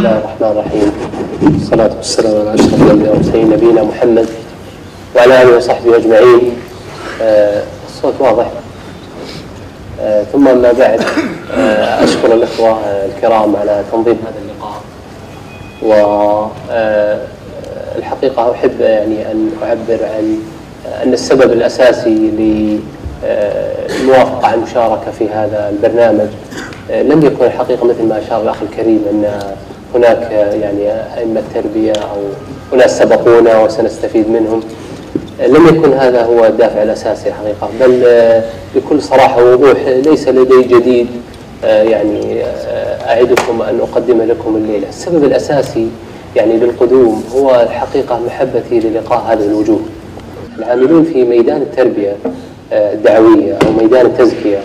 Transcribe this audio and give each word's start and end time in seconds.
الله 0.00 0.18
الرحمن 0.18 0.48
الرحيم. 0.50 0.92
والصلاة 1.42 1.90
والسلام 1.96 2.48
على 2.48 2.54
أشرف 2.54 2.82
الأنبياء 2.82 3.10
والمرسلين 3.10 3.50
نبينا 3.50 3.82
محمد 3.82 4.26
وعلى 5.16 5.42
آله 5.42 5.56
وصحبه 5.56 5.96
أجمعين. 5.96 6.52
آه، 7.22 7.62
الصوت 7.88 8.14
واضح. 8.20 8.46
آه، 10.00 10.22
ثم 10.32 10.48
أما 10.48 10.72
بعد 10.72 11.00
آه، 11.54 12.04
أشكر 12.04 12.34
الإخوة 12.34 12.78
الكرام 12.80 13.56
على 13.56 13.84
تنظيم 13.92 14.18
هذا 14.26 14.34
اللقاء. 14.42 14.80
والحقيقة 17.96 18.52
أحب 18.52 18.80
يعني 18.80 19.32
أن 19.32 19.50
أعبر 19.62 20.04
عن 20.16 20.38
أن 21.02 21.12
السبب 21.12 21.52
الأساسي 21.52 22.30
للموافقة 23.22 24.46
على 24.46 24.54
المشاركة 24.54 25.10
في 25.18 25.28
هذا 25.28 25.70
البرنامج 25.70 26.28
لم 26.90 27.24
يكن 27.24 27.44
الحقيقة 27.44 27.86
مثل 27.86 28.02
ما 28.02 28.18
أشار 28.18 28.42
الأخ 28.42 28.56
الكريم 28.62 29.04
أن 29.10 29.40
هناك 29.94 30.30
يعني 30.62 30.92
أئمة 31.18 31.42
تربية 31.54 31.92
أو 31.92 32.18
أناس 32.74 32.98
سبقونا 32.98 33.64
وسنستفيد 33.64 34.28
منهم. 34.28 34.60
لم 35.46 35.66
يكن 35.66 35.92
هذا 35.92 36.24
هو 36.24 36.46
الدافع 36.46 36.82
الأساسي 36.82 37.28
الحقيقة 37.28 37.70
بل 37.80 38.04
بكل 38.74 39.02
صراحة 39.02 39.44
ووضوح 39.44 39.78
ليس 39.86 40.28
لدي 40.28 40.62
جديد 40.62 41.06
يعني 41.64 42.42
أعدكم 43.08 43.62
أن 43.62 43.80
أقدم 43.80 44.22
لكم 44.22 44.56
الليلة. 44.56 44.88
السبب 44.88 45.24
الأساسي 45.24 45.88
يعني 46.36 46.56
للقدوم 46.56 47.24
هو 47.34 47.66
الحقيقة 47.70 48.20
محبتي 48.26 48.80
للقاء 48.80 49.24
هذه 49.28 49.44
الوجوه. 49.44 49.80
العاملون 50.58 51.04
في 51.04 51.24
ميدان 51.24 51.62
التربية 51.62 52.16
الدعوية 52.72 53.58
أو 53.66 53.72
ميدان 53.72 54.06
التزكية 54.06 54.58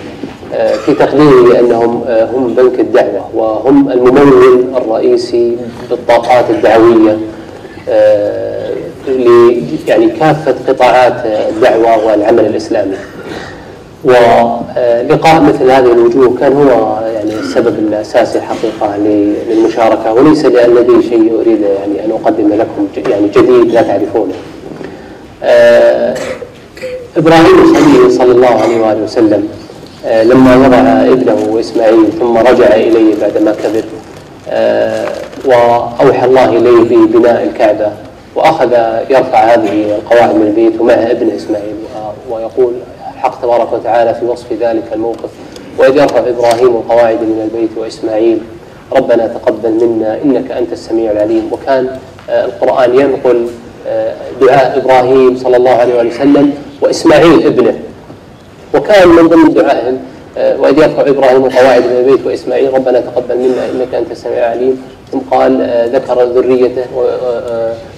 في 0.85 0.93
تقديري 0.93 1.49
لأنهم 1.53 2.03
هم 2.33 2.53
بنك 2.53 2.79
الدعوة 2.79 3.29
وهم 3.35 3.91
الممول 3.91 4.65
الرئيسي 4.77 5.57
للطاقات 5.91 6.49
الدعوية 6.49 7.17
يعني 9.87 10.09
كافة 10.09 10.55
قطاعات 10.67 11.13
الدعوة 11.25 12.05
والعمل 12.05 12.45
الإسلامي. 12.45 12.95
ولقاء 14.03 15.41
مثل 15.41 15.71
هذه 15.71 15.91
الوجوه 15.91 16.37
كان 16.39 16.53
هو 16.53 16.99
يعني 17.15 17.33
السبب 17.33 17.79
الأساسي 17.79 18.37
الحقيقة 18.37 18.97
للمشاركة 18.97 20.13
وليس 20.13 20.45
لأن 20.45 20.75
لدي 20.75 21.09
شيء 21.09 21.41
أريد 21.41 21.61
يعني 21.61 22.05
أن 22.05 22.11
أقدم 22.11 22.53
لكم 22.53 22.87
يعني 23.11 23.27
جديد 23.27 23.71
لا 23.73 23.81
تعرفونه. 23.81 24.33
إبراهيم 27.17 27.55
الخليل 27.63 28.11
صلى 28.11 28.31
الله 28.31 28.47
عليه 28.47 28.81
وآله 28.81 29.03
وسلم 29.03 29.47
لما 30.05 30.55
وضع 30.55 30.77
ابنه 31.13 31.59
إسماعيل 31.59 32.11
ثم 32.19 32.37
رجع 32.37 32.67
إليه 32.75 33.15
بعدما 33.21 33.51
كبر 33.51 33.83
وأوحى 35.45 36.25
الله 36.25 36.49
إليه 36.49 36.97
ببناء 37.07 37.43
الكعبة 37.43 37.91
وأخذ 38.35 38.71
يرفع 39.09 39.53
هذه 39.53 39.95
القواعد 39.95 40.35
من 40.35 40.47
البيت 40.47 40.81
ومعه 40.81 41.11
ابنه 41.11 41.35
إسماعيل 41.35 41.75
ويقول 42.29 42.73
الحق 43.13 43.41
تبارك 43.41 43.73
وتعالى 43.73 44.13
في 44.13 44.25
وصف 44.25 44.53
ذلك 44.53 44.83
الموقف. 44.93 45.29
وإذ 45.77 45.97
يرفع 45.97 46.19
إبراهيم 46.19 46.67
القواعد 46.67 47.21
من 47.21 47.49
البيت 47.51 47.69
وإسماعيل 47.77 48.39
ربنا 48.93 49.27
تقبل 49.27 49.71
منا 49.71 50.19
إنك 50.25 50.51
أنت 50.51 50.71
السميع 50.71 51.11
العليم. 51.11 51.49
وكان 51.51 51.89
القرآن 52.29 52.99
ينقل 52.99 53.47
دعاء 54.41 54.77
إبراهيم 54.77 55.37
صلى 55.37 55.57
الله 55.57 55.71
عليه 55.71 56.09
وسلم 56.09 56.53
وإسماعيل 56.81 57.45
ابنه. 57.45 57.79
وكان 58.75 59.07
من 59.07 59.27
ضمن 59.27 59.53
دعائهم 59.53 59.97
وإذ 60.59 60.77
يرفع 60.77 61.01
إبراهيم 61.01 61.45
القواعد 61.45 61.81
من 61.81 61.97
البيت 61.97 62.25
وإسماعيل 62.25 62.73
ربنا 62.73 62.99
تقبل 62.99 63.37
منا 63.37 63.69
إنك 63.71 63.93
أنت 63.93 64.11
السميع 64.11 64.37
العليم. 64.37 64.81
ثم 65.11 65.19
قال 65.31 65.51
ذكر 65.93 66.23
ذريته 66.23 66.85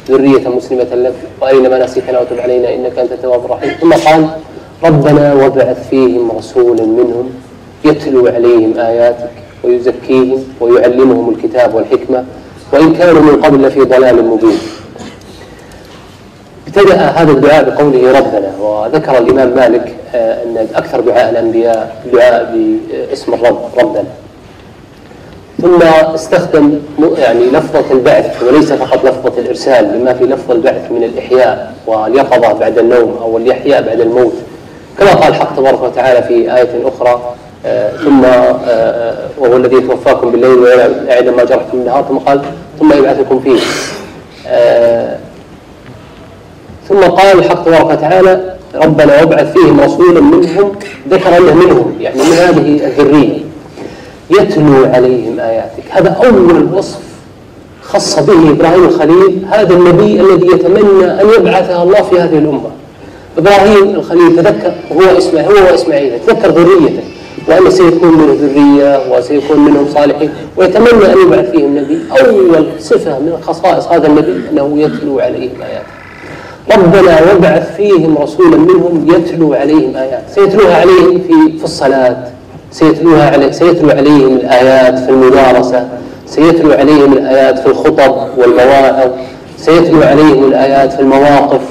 ذرية 0.10 0.48
مسلمة 0.48 0.96
لك 0.96 1.14
وأرنا 1.42 1.70
مناسكنا 1.70 2.20
وتب 2.20 2.40
علينا 2.40 2.74
إنك 2.74 3.00
أنت 3.00 3.12
التواب 3.12 3.46
الرحيم. 3.46 3.72
ثم 3.82 3.94
قال 3.94 4.28
ربنا 4.84 5.34
وابعث 5.34 5.90
فيهم 5.90 6.32
رسولا 6.38 6.84
منهم 6.84 7.30
يتلو 7.86 8.28
عليهم 8.28 8.80
آياتك 8.80 9.30
ويزكيهم 9.64 10.44
ويعلمهم 10.62 11.30
الكتاب 11.30 11.76
والحكمة 11.76 12.26
وإن 12.74 12.94
كانوا 12.94 13.22
من 13.22 13.42
قبل 13.42 13.62
لفي 13.62 13.80
ضلال 13.80 14.26
مبين. 14.26 14.58
ابتدأ 16.78 16.96
هذا 16.96 17.32
الدعاء 17.32 17.64
بقوله 17.64 18.20
ربنا 18.20 18.52
وذكر 18.60 19.18
الإمام 19.18 19.56
مالك 19.56 19.96
أن 20.14 20.68
أكثر 20.76 21.00
دعاء 21.00 21.30
الأنبياء 21.30 21.96
دعاء 22.14 22.56
باسم 23.10 23.34
الرب 23.34 23.60
ربنا. 23.78 24.04
ثم 25.62 25.82
استخدم 26.16 26.80
يعني 27.18 27.46
لفظة 27.46 27.92
البعث 27.92 28.44
وليس 28.44 28.74
فقط 28.74 29.06
لفظة 29.06 29.40
الإرسال 29.40 29.86
بما 29.86 30.14
في 30.14 30.24
لفظ 30.24 30.52
البعث 30.52 30.92
من 30.92 31.04
الإحياء 31.04 31.74
واليقظة 31.88 32.54
بعد 32.54 32.78
النوم 32.78 33.18
أو 33.22 33.38
الإحياء 33.38 33.82
بعد 33.82 34.00
الموت. 34.00 34.34
كما 35.00 35.14
قال 35.14 35.28
الحق 35.30 35.56
تبارك 35.56 35.84
وتعالى 35.84 36.24
في 36.24 36.34
آية 36.56 36.70
أخرى 36.86 37.22
ثم 38.04 38.24
وهو 39.38 39.58
الذي 39.58 39.76
يتوفاكم 39.76 40.32
بالليل 40.32 40.60
ويعلم 40.60 41.38
ما 41.38 41.44
جرحتم 41.44 41.72
بالنهار 41.78 42.04
ثم 42.10 42.18
قال 42.18 42.42
ثم 42.80 42.94
يبعثكم 42.94 43.40
فيه. 43.40 43.60
ثم 46.90 47.00
قال 47.00 47.40
الحق 47.40 47.66
تبارك 47.66 47.86
وتعالى 47.86 48.54
ربنا 48.76 49.22
وابعث 49.22 49.54
فيهم 49.54 49.80
رسولا 49.80 50.22
منهم 50.22 50.72
ذكر 51.10 51.38
انه 51.38 51.54
منهم. 51.54 51.94
يعني 52.00 52.16
من 52.16 52.34
هذه 52.34 52.86
الذريه 52.86 53.38
يتلو 54.30 54.86
عليهم 54.86 55.40
آياتك. 55.40 55.84
هذا 55.90 56.10
أول 56.10 56.68
وصف 56.74 57.00
خص 57.82 58.20
به 58.20 58.50
إبراهيم 58.52 58.84
الخليل 58.86 59.46
هذا 59.52 59.74
النبي 59.74 60.22
الذي 60.22 60.48
يتمنى 60.48 61.22
أن 61.22 61.28
يبعثه 61.40 61.84
الله 61.84 62.02
في 62.02 62.20
هذه 62.20 62.38
الأمة. 62.38 62.70
إبراهيم 63.38 63.96
الخليل 63.96 64.36
تذكر 64.36 64.74
هو 64.92 65.18
إسماعيل 65.18 65.52
هو 65.52 65.72
واسماعيل 65.72 66.20
تذكر 66.28 66.50
ذريته 66.50 67.04
وأن 67.48 67.70
سيكون 67.70 68.18
منه 68.18 68.38
ذرية 68.42 69.18
وسيكون 69.18 69.60
منهم 69.60 69.88
صالحين 69.94 70.30
ويتمنى 70.58 71.14
أن 71.14 71.18
يبعث 71.26 71.52
فيهم 71.52 71.78
نبي. 71.78 72.00
أول 72.12 72.66
صفة 72.80 73.20
من 73.20 73.38
خصائص 73.42 73.88
هذا 73.88 74.08
النبي 74.08 74.42
أنه 74.52 74.80
يتلو 74.80 75.20
عليهم 75.20 75.52
آياته. 75.62 75.97
ربنا 76.76 77.22
وابعث 77.22 77.76
فيهم 77.76 78.18
رسولا 78.18 78.58
منهم 78.58 79.08
يتلو 79.16 79.54
عليهم 79.54 79.96
آيات. 79.96 80.24
سيتلوها 80.36 80.76
عليهم 80.76 81.22
في 81.28 81.58
في 81.58 81.64
الصلاة. 81.64 82.18
سيتلوها 82.72 83.30
علي 83.30 83.54
سيتلو 83.54 83.90
عليهم 83.90 84.36
الآيات 84.36 85.00
في 85.00 85.10
المدارسة. 85.10 85.88
سيتلو 86.26 86.72
عليهم 86.72 87.14
الآيات 87.14 87.60
في 87.60 87.66
الخطب 87.66 88.16
والمواعظ. 88.38 89.10
سيتلو 89.58 90.02
عليهم 90.04 90.46
الآيات 90.46 90.94
في 90.94 91.00
المواقف. 91.00 91.62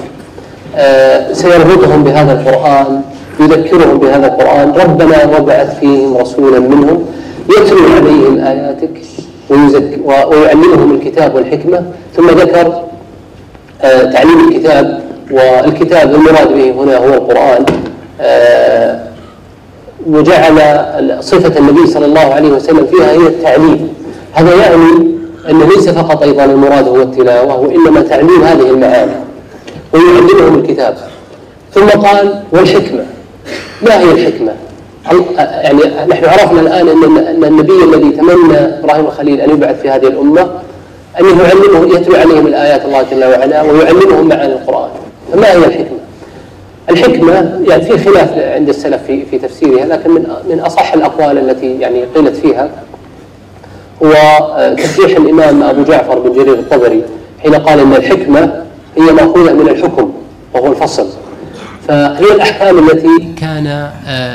آه 0.76 1.32
سيربطهم 1.32 2.04
بهذا 2.04 2.32
القرآن 2.32 3.00
يذكرهم 3.40 3.98
بهذا 3.98 4.26
القرآن. 4.26 4.72
ربنا 4.72 5.24
وابعث 5.26 5.78
فيهم 5.80 6.16
رسولا 6.16 6.58
منهم 6.58 7.04
يتلو 7.50 7.78
عليهم 7.96 8.38
آياتك 8.38 8.90
ويعلمهم 10.04 10.94
الكتاب 10.94 11.34
والحكمة. 11.34 11.82
ثم 12.16 12.28
ذكر 12.28 12.85
تعليم 14.12 14.48
الكتاب 14.48 15.00
والكتاب 15.30 16.14
المراد 16.14 16.52
به 16.52 16.70
هنا 16.70 16.96
هو 16.96 17.14
القرآن 17.14 17.64
آه 18.20 19.00
وجعل 20.06 20.58
صفة 21.20 21.58
النبي 21.58 21.86
صلى 21.86 22.06
الله 22.06 22.34
عليه 22.34 22.48
وسلم 22.48 22.86
فيها 22.86 23.10
هي 23.12 23.26
التعليم. 23.26 23.94
هذا 24.32 24.54
يعني 24.54 24.84
أن 25.50 25.58
ليس 25.62 25.88
فقط 25.88 26.22
أيضا 26.22 26.44
المراد 26.44 26.88
هو 26.88 27.02
التلاوة 27.02 27.60
وإنما 27.60 28.00
تعليم 28.00 28.42
هذه 28.42 28.70
المعاني 28.70 29.12
ويعلمهم 29.92 30.58
الكتاب. 30.58 30.96
ثم 31.74 31.86
قال 31.86 32.42
والحكمة. 32.52 33.04
ما 33.82 34.00
هي 34.00 34.12
الحكمة؟ 34.12 34.52
يعني 35.36 35.80
نحن 36.08 36.24
عرفنا 36.24 36.60
الآن 36.60 36.88
أن 36.88 37.44
النبي 37.44 37.84
الذي 37.84 38.10
تمنى 38.10 38.58
إبراهيم 38.58 39.06
الخليل 39.06 39.40
أن 39.40 39.50
يبعث 39.50 39.80
في 39.82 39.90
هذه 39.90 40.06
الأمة 40.06 40.48
أنه 41.20 41.42
يعلمه 41.42 41.96
يتلو 41.96 42.16
عليهم 42.16 42.46
الآيات 42.46 42.84
الله 42.84 43.02
جل 43.02 43.24
وعلا 43.24 43.62
ويعلمهم 43.62 44.28
معاني 44.28 44.52
القرآن. 44.52 44.90
فما 45.32 45.52
هي 45.52 45.56
الحكمة؟ 45.56 45.98
الحكمة 46.90 47.60
يعني 47.68 47.84
في 47.84 47.98
خلاف 47.98 48.32
عند 48.38 48.68
السلف 48.68 49.02
في 49.02 49.26
في 49.26 49.38
تفسيرها 49.38 49.86
لكن 49.86 50.10
من 50.10 50.26
من 50.50 50.60
أصح 50.60 50.92
الأقوال 50.92 51.38
التي 51.38 51.78
يعني 51.80 52.04
قيلت 52.04 52.36
فيها 52.36 52.70
هو 54.02 54.12
ترجيح 54.76 55.16
الإمام 55.16 55.62
أبو 55.62 55.82
جعفر 55.82 56.18
بن 56.18 56.32
جرير 56.32 56.54
الطبري 56.54 57.02
حين 57.42 57.54
قال 57.54 57.80
أن 57.80 57.92
الحكمة 57.92 58.62
هي 58.98 59.12
مأخوذة 59.12 59.52
من 59.52 59.68
الحكم 59.68 60.12
وهو 60.54 60.72
الفصل. 60.72 61.06
فهي 61.88 62.34
الأحكام 62.34 62.78
التي 62.78 63.34
كان 63.40 63.90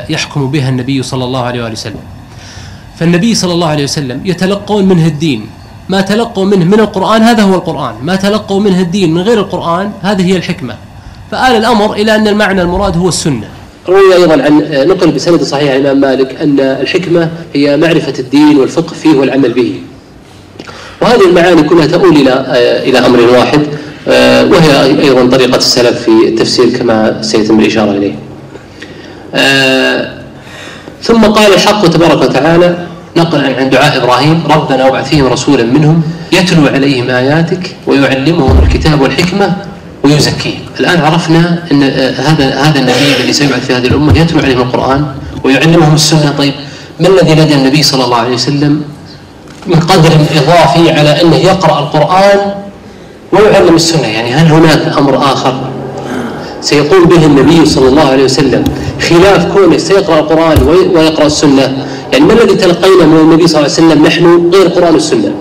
يحكم 0.08 0.50
بها 0.50 0.68
النبي 0.68 1.02
صلى 1.02 1.24
الله 1.24 1.44
عليه 1.44 1.64
وسلم. 1.72 2.00
فالنبي 2.96 3.34
صلى 3.34 3.52
الله 3.52 3.68
عليه 3.68 3.84
وسلم 3.84 4.20
يتلقون 4.24 4.84
منه 4.88 5.06
الدين. 5.06 5.46
ما 5.88 6.00
تلقوا 6.00 6.44
منه 6.44 6.64
من 6.64 6.80
القرآن 6.80 7.22
هذا 7.22 7.42
هو 7.42 7.54
القرآن. 7.54 7.94
ما 8.02 8.16
تلقوا 8.16 8.60
منه 8.60 8.80
الدين 8.80 9.14
من 9.14 9.20
غير 9.20 9.38
القرآن 9.38 9.92
هذه 10.02 10.32
هي 10.32 10.36
الحكمة. 10.36 10.74
فآل 11.30 11.56
الأمر 11.56 11.92
إلى 11.92 12.14
أن 12.14 12.28
المعنى 12.28 12.62
المراد 12.62 12.96
هو 12.96 13.08
السنة. 13.08 13.48
روي 13.88 14.14
أيضا 14.14 14.42
عن 14.42 14.64
نقل 14.88 15.10
بسند 15.10 15.42
صحيح 15.42 15.72
الإمام 15.72 16.00
مالك 16.00 16.40
أن 16.40 16.60
الحكمة 16.60 17.30
هي 17.54 17.76
معرفة 17.76 18.14
الدين 18.18 18.58
والفقه 18.58 18.94
فيه 18.94 19.14
والعمل 19.14 19.52
به. 19.52 19.80
وهذه 21.02 21.24
المعاني 21.28 21.62
كلها 21.62 21.86
تؤول 21.86 22.16
إلى 22.16 22.30
آه، 22.30 22.82
إلى 22.82 22.98
أمر 22.98 23.20
واحد 23.20 23.66
آه، 24.08 24.44
وهي 24.44 24.84
أيضا 24.84 25.26
طريقة 25.26 25.56
السلف 25.56 26.02
في 26.02 26.28
التفسير 26.28 26.78
كما 26.78 27.22
سيتم 27.22 27.60
الإشارة 27.60 27.90
إليه. 27.90 28.14
ثم 31.02 31.24
قال 31.24 31.54
الحق 31.54 31.86
تبارك 31.86 32.22
وتعالى 32.22 32.86
نقلا 33.16 33.56
عن 33.56 33.70
دعاء 33.70 33.96
إبراهيم 33.96 34.42
ربنا 34.50 34.84
وابعث 34.84 35.08
فيهم 35.08 35.26
رسولا 35.26 35.64
منهم 35.64 36.02
يتلو 36.32 36.66
عليهم 36.66 37.10
آياتك 37.10 37.76
ويعلمهم 37.86 38.58
الكتاب 38.62 39.00
والحكمة 39.00 39.56
ويزكيهم. 40.04 40.60
الآن 40.80 41.00
عرفنا 41.00 41.62
أن 41.72 41.82
هذا 42.26 42.54
هذا 42.54 42.78
النبي 42.78 43.16
الذي 43.20 43.32
سيبعث 43.32 43.66
في 43.66 43.74
هذه 43.74 43.86
الأمة 43.86 44.18
يتلو 44.18 44.40
عليهم 44.40 44.60
القرآن 44.60 45.06
ويعلمهم 45.44 45.94
السنة. 45.94 46.34
طيب 46.38 46.54
ما 47.00 47.08
الذي 47.08 47.34
لدى 47.34 47.54
النبي 47.54 47.82
صلى 47.82 48.04
الله 48.04 48.16
عليه 48.16 48.34
وسلم 48.34 48.82
من 49.66 49.80
قدر 49.80 50.12
إضافي 50.36 50.90
على 50.90 51.22
أنه 51.22 51.36
يقرأ 51.36 51.78
القرآن 51.78 52.38
ويعلم 53.32 53.74
السنة؟ 53.74 54.06
يعني 54.06 54.32
هل 54.32 54.52
هناك 54.52 54.98
أمر 54.98 55.16
آخر؟ 55.16 55.54
سيقوم 56.60 57.04
به 57.04 57.26
النبي 57.26 57.66
صلى 57.66 57.88
الله 57.88 58.02
عليه 58.02 58.24
وسلم 58.24 58.64
خلاف 59.08 59.52
كونه 59.52 59.78
سيقرأ 59.78 60.20
القرآن 60.20 60.62
ويقرأ 60.94 61.26
السنة. 61.26 61.86
يعني 62.12 62.24
ما 62.24 62.32
الذي 62.32 62.54
تلقينا 62.54 63.06
من 63.06 63.20
النبي 63.20 63.46
صلى 63.46 63.60
الله 63.60 63.72
عليه 63.72 63.86
وسلم 63.86 64.04
نحن 64.06 64.50
غير 64.54 64.66
القرآن 64.66 64.94
والسنة؟ 64.94 65.32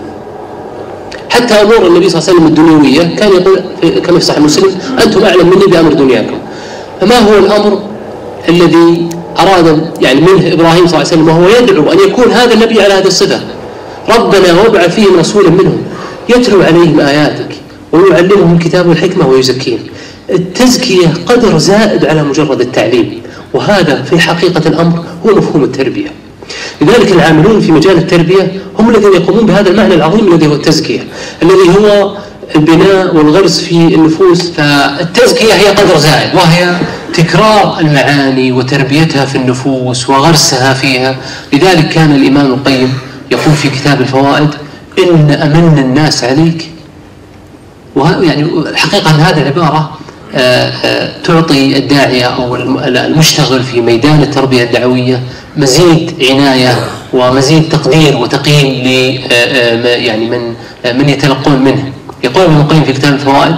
حتى 1.29 1.53
أمور 1.53 1.87
النبي 1.87 2.09
صلى 2.09 2.19
الله 2.19 2.29
عليه 2.29 2.39
وسلم 2.39 2.47
الدنيوية 2.47 3.15
كان 3.15 3.31
يقول 3.31 3.59
كما 4.05 4.19
في 4.19 4.25
صحيح 4.25 4.39
مسلم 4.39 4.71
أنتم 5.05 5.23
أعلم 5.23 5.49
مني 5.49 5.65
بأمر 5.65 5.93
دنياكم. 5.93 6.37
فما 7.01 7.19
هو 7.19 7.37
الأمر 7.37 7.79
الذي 8.49 9.09
أراد 9.39 9.91
يعني 10.01 10.21
منه 10.21 10.53
إبراهيم 10.53 10.87
صلى 10.87 11.01
الله 11.01 11.07
عليه 11.07 11.07
وسلم 11.07 11.27
وهو 11.27 11.49
يدعو 11.49 11.91
أن 11.91 11.99
يكون 11.99 12.31
هذا 12.31 12.53
النبي 12.53 12.81
على 12.81 12.93
هذه 12.93 13.07
الصفة؟ 13.07 13.41
ربنا 14.09 14.61
وابعث 14.61 14.95
فيهم 14.95 15.19
رسولا 15.19 15.49
منهم 15.49 15.77
يتلو 16.29 16.61
عليهم 16.61 16.99
آياتك 16.99 17.55
ويعلمهم 17.91 18.53
الكتاب 18.53 18.87
والحكمة 18.87 19.27
ويزكيهم. 19.27 19.79
التزكية 20.29 21.13
قدر 21.25 21.57
زائد 21.57 22.05
على 22.05 22.23
مجرد 22.23 22.61
التعليم 22.61 23.21
وهذا 23.53 24.01
في 24.01 24.19
حقيقة 24.19 24.67
الأمر 24.67 25.03
هو 25.25 25.35
مفهوم 25.35 25.63
التربية. 25.63 26.11
لذلك 26.81 27.11
العاملون 27.11 27.61
في 27.61 27.71
مجال 27.71 27.97
التربية 27.97 28.61
هم 28.79 28.89
الذين 28.89 29.13
يقومون 29.13 29.45
بهذا 29.45 29.69
المعنى 29.69 29.93
العظيم 29.93 30.33
الذي 30.33 30.47
هو 30.47 30.53
التزكية 30.53 31.03
الذي 31.43 31.69
هو 31.79 32.17
البناء 32.55 33.15
والغرس 33.15 33.59
في 33.59 33.75
النفوس. 33.95 34.51
فالتزكية 34.51 35.53
هي 35.53 35.67
قدر 35.67 35.97
زائد 35.97 36.35
وهي 36.35 36.75
تكرار 37.13 37.79
المعاني 37.79 38.51
وتربيتها 38.51 39.25
في 39.25 39.35
النفوس 39.35 40.09
وغرسها 40.09 40.73
فيها. 40.73 41.15
لذلك 41.53 41.89
كان 41.89 42.15
الإمام 42.15 42.45
القيم 42.45 42.93
يقول 43.31 43.53
في 43.55 43.69
كتاب 43.69 44.01
الفوائد 44.01 44.49
إن 44.99 45.31
أمن 45.31 45.79
الناس 45.79 46.23
عليك. 46.23 46.69
يعني 47.95 48.43
الحقيقة 48.43 49.09
أن 49.09 49.15
هذه 49.19 49.41
العبارة 49.41 49.97
تعطي 51.23 51.77
الداعية 51.77 52.25
أو 52.25 52.55
المشتغل 52.55 53.63
في 53.63 53.81
ميدان 53.81 54.23
التربية 54.23 54.63
الدعوية 54.63 55.23
مزيد 55.57 56.13
عناية 56.29 56.79
ومزيد 57.13 57.69
تقدير 57.69 58.17
وتقييم 58.17 58.67
ل 58.67 59.19
آه، 59.31 59.95
يعني 59.95 60.29
من 60.29 60.53
من 60.95 61.09
يتلقون 61.09 61.61
منه. 61.61 61.91
يقول 62.23 62.43
ابن 62.43 62.61
القيم 62.61 62.83
في 62.83 62.93
كتاب 62.93 63.13
الفوائد 63.13 63.55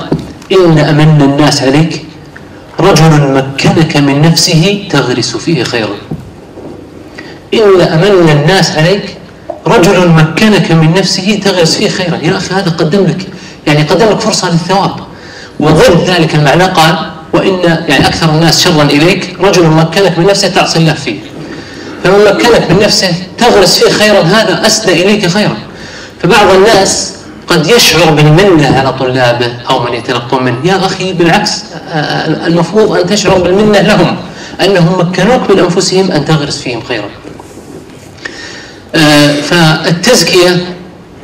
إن 0.52 0.78
أمن 0.78 1.22
الناس 1.22 1.62
عليك 1.62 2.06
رجل 2.80 3.34
مكنك 3.34 3.98
من 3.98 4.22
نفسه 4.22 4.84
تغرس 4.90 5.38
فيه 5.38 5.64
خيرا. 5.64 5.96
إن 7.54 7.82
أمن 7.82 8.30
الناس 8.30 8.72
عليك 8.72 9.18
رجل 9.68 10.10
مكنك 10.10 10.72
من 10.72 10.94
نفسه 10.94 11.40
تغرس 11.46 11.76
فيه 11.76 11.90
خيرا. 11.90 12.18
يا 12.24 12.38
أخي 12.38 12.54
هذا 12.56 12.70
قدم 12.70 13.06
لك 13.06 13.28
يعني 13.68 13.84
قدم 13.84 14.10
لك 14.10 14.20
فرصة 14.20 14.52
للثواب. 14.52 15.13
وضد 15.64 16.04
ذلك 16.08 16.36
المعنى 16.36 16.64
قال 16.64 16.96
وإن 17.34 17.60
يعني 17.88 18.08
أكثر 18.08 18.30
الناس 18.30 18.64
شرا 18.64 18.84
إليك 18.84 19.36
رجل 19.40 19.66
مكنك 19.66 20.18
من 20.18 20.26
نفسه 20.26 20.48
تعصي 20.48 20.80
الله 20.80 20.94
فيه. 20.94 21.20
فمن 22.04 22.26
مكنك 22.26 22.72
من 22.72 22.80
نفسه 22.80 23.14
تغرس 23.38 23.84
فيه 23.84 23.92
خيرا 23.92 24.22
هذا 24.22 24.68
أسدى 24.68 25.04
إليك 25.04 25.28
خيرا. 25.28 25.58
فبعض 26.24 26.52
الناس 26.52 27.14
قد 27.48 27.68
يشعر 27.68 28.12
بالمنة 28.12 28.80
على 28.80 28.94
طلابه 28.94 29.54
أو 29.70 29.80
من 29.84 29.94
يتلقون 29.94 30.44
منه. 30.44 30.58
يا 30.64 30.86
أخي 30.86 31.14
بالعكس 31.14 31.52
المفروض 32.48 32.98
أن 32.98 33.06
تشعر 33.06 33.38
بالمنة 33.38 33.82
لهم 33.82 34.18
أنهم 34.62 35.00
مكنوك 35.00 35.50
من 35.50 35.60
أنفسهم 35.60 36.12
أن 36.12 36.26
تغرس 36.26 36.58
فيهم 36.58 36.84
خيرا. 36.84 37.10
فالتزكية 39.42 40.76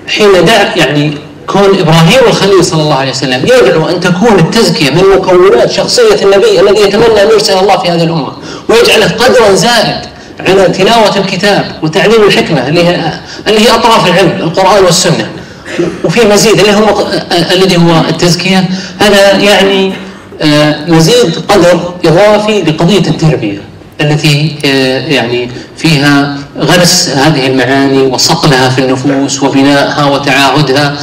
حين 0.07 0.45
دع 0.45 0.75
يعني 0.75 1.17
كون 1.51 1.79
إبراهيم 1.79 2.27
الخليل 2.27 2.65
صلى 2.65 2.81
الله 2.81 2.95
عليه 2.95 3.11
وسلم 3.11 3.45
يدعو 3.45 3.89
أن 3.89 3.99
تكون 3.99 4.39
التزكية 4.39 4.89
من 4.89 5.03
مكونات 5.15 5.71
شخصية 5.71 6.23
النبي 6.23 6.59
الذي 6.59 6.81
يتمنى 6.81 7.23
أن 7.23 7.27
يرسل 7.27 7.57
الله 7.57 7.77
في 7.77 7.89
هذه 7.89 8.03
الأمة 8.03 8.31
ويجعله 8.69 9.07
قدرا 9.07 9.53
زائد 9.55 10.09
على 10.39 10.67
تلاوة 10.67 11.17
الكتاب 11.17 11.65
وتعليم 11.83 12.23
الحكمة 12.23 12.67
اللي 12.67 12.85
هي 12.85 13.13
اللي 13.47 13.59
هي 13.59 13.75
أطراف 13.75 14.07
العلم 14.07 14.31
القرآن 14.39 14.83
والسنة. 14.83 15.29
وفي 16.03 16.25
مزيد 16.25 16.59
اللي 16.59 16.73
هو 16.73 17.05
الذي 17.51 17.77
هو 17.77 18.03
التزكية 18.09 18.69
هذا 18.99 19.31
يعني 19.37 19.93
آه، 20.41 20.85
مزيد 20.87 21.35
قدر 21.49 21.93
إضافي 22.05 22.61
لقضية 22.61 23.09
التربية 23.09 23.61
التي 24.01 24.55
آه، 24.65 25.07
يعني 25.07 25.49
فيها 25.77 26.37
غرس 26.59 27.09
هذه 27.09 27.47
المعاني 27.47 28.01
وصقلها 28.01 28.69
في 28.69 28.79
النفوس 28.79 29.43
وبنائها 29.43 30.05
وتعاهدها 30.05 30.95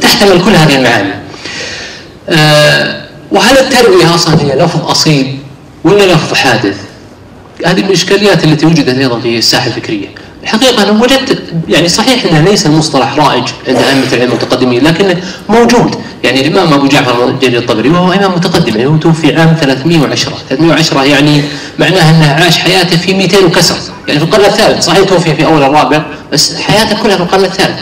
تحتمل 0.00 0.44
كل 0.44 0.50
هذه 0.50 0.76
المعاني. 0.76 1.14
آه، 2.28 3.02
وهل 3.32 3.58
التربية 3.58 4.14
أصلا 4.14 4.40
هي 4.42 4.56
لفظ 4.58 4.86
أصيل 4.86 5.38
ولا 5.84 6.12
لفظ 6.12 6.34
حادث؟ 6.34 6.76
هذه 7.66 7.82
من 7.82 7.86
الإشكاليات 7.86 8.44
التي 8.44 8.66
وجدت 8.66 8.98
أيضا 8.98 9.20
في 9.20 9.38
الساحة 9.38 9.66
الفكرية. 9.66 10.08
الحقيقة 10.46 10.82
أنا 10.82 11.02
وجدت 11.02 11.42
يعني 11.68 11.88
صحيح 11.88 12.24
أنه 12.24 12.40
ليس 12.40 12.66
المصطلح 12.66 13.14
رائج 13.18 13.44
عند 13.68 13.76
أئمة 13.76 14.12
العلم 14.12 14.30
المتقدمين 14.30 14.84
لكنه 14.84 15.16
موجود. 15.48 15.94
يعني 16.24 16.46
الإمام 16.46 16.72
أبو 16.72 16.86
جعفر 16.86 17.30
جرير 17.42 17.58
الطبري 17.58 17.88
وهو 17.88 18.12
إمام 18.12 18.32
متقدم 18.32 18.76
يعني 18.76 18.86
هو 18.86 18.96
توفي 18.96 19.36
عام 19.36 19.56
310 19.60 20.32
310 20.50 21.04
يعني 21.04 21.42
معناها 21.78 22.10
أنه 22.10 22.44
عاش 22.44 22.58
حياته 22.58 22.96
في 22.96 23.14
200 23.14 23.44
وكسر. 23.44 23.74
يعني 24.08 24.20
في 24.20 24.24
القرن 24.24 24.44
الثالث 24.44 24.84
صحيح 24.84 25.04
توفي 25.08 25.34
في 25.34 25.44
أول 25.46 25.62
الرابع 25.62 26.02
بس 26.32 26.54
حياته 26.56 27.02
كلها 27.02 27.16
في 27.16 27.22
القرن 27.22 27.44
الثالث. 27.44 27.78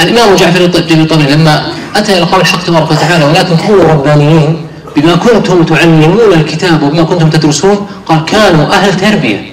الإمام 0.00 0.28
أبو 0.28 0.36
جعفر 0.36 0.66
جرير 0.66 1.02
الطبري 1.02 1.32
لما 1.34 1.62
أتى 1.96 2.12
إلى 2.18 2.22
قول 2.24 2.40
الحق 2.40 2.64
تبارك 2.66 2.90
وتعالى 2.90 3.24
ولكن 3.24 3.56
كونوا 3.66 3.84
ربانيين 3.84 4.66
بما 4.96 5.16
كنتم 5.16 5.64
تعلمون 5.64 6.32
الكتاب 6.32 6.82
وبما 6.82 7.02
كنتم 7.02 7.30
تدرسون 7.30 7.86
قال 8.06 8.24
كانوا 8.24 8.72
أهل 8.74 8.96
تربية. 8.96 9.49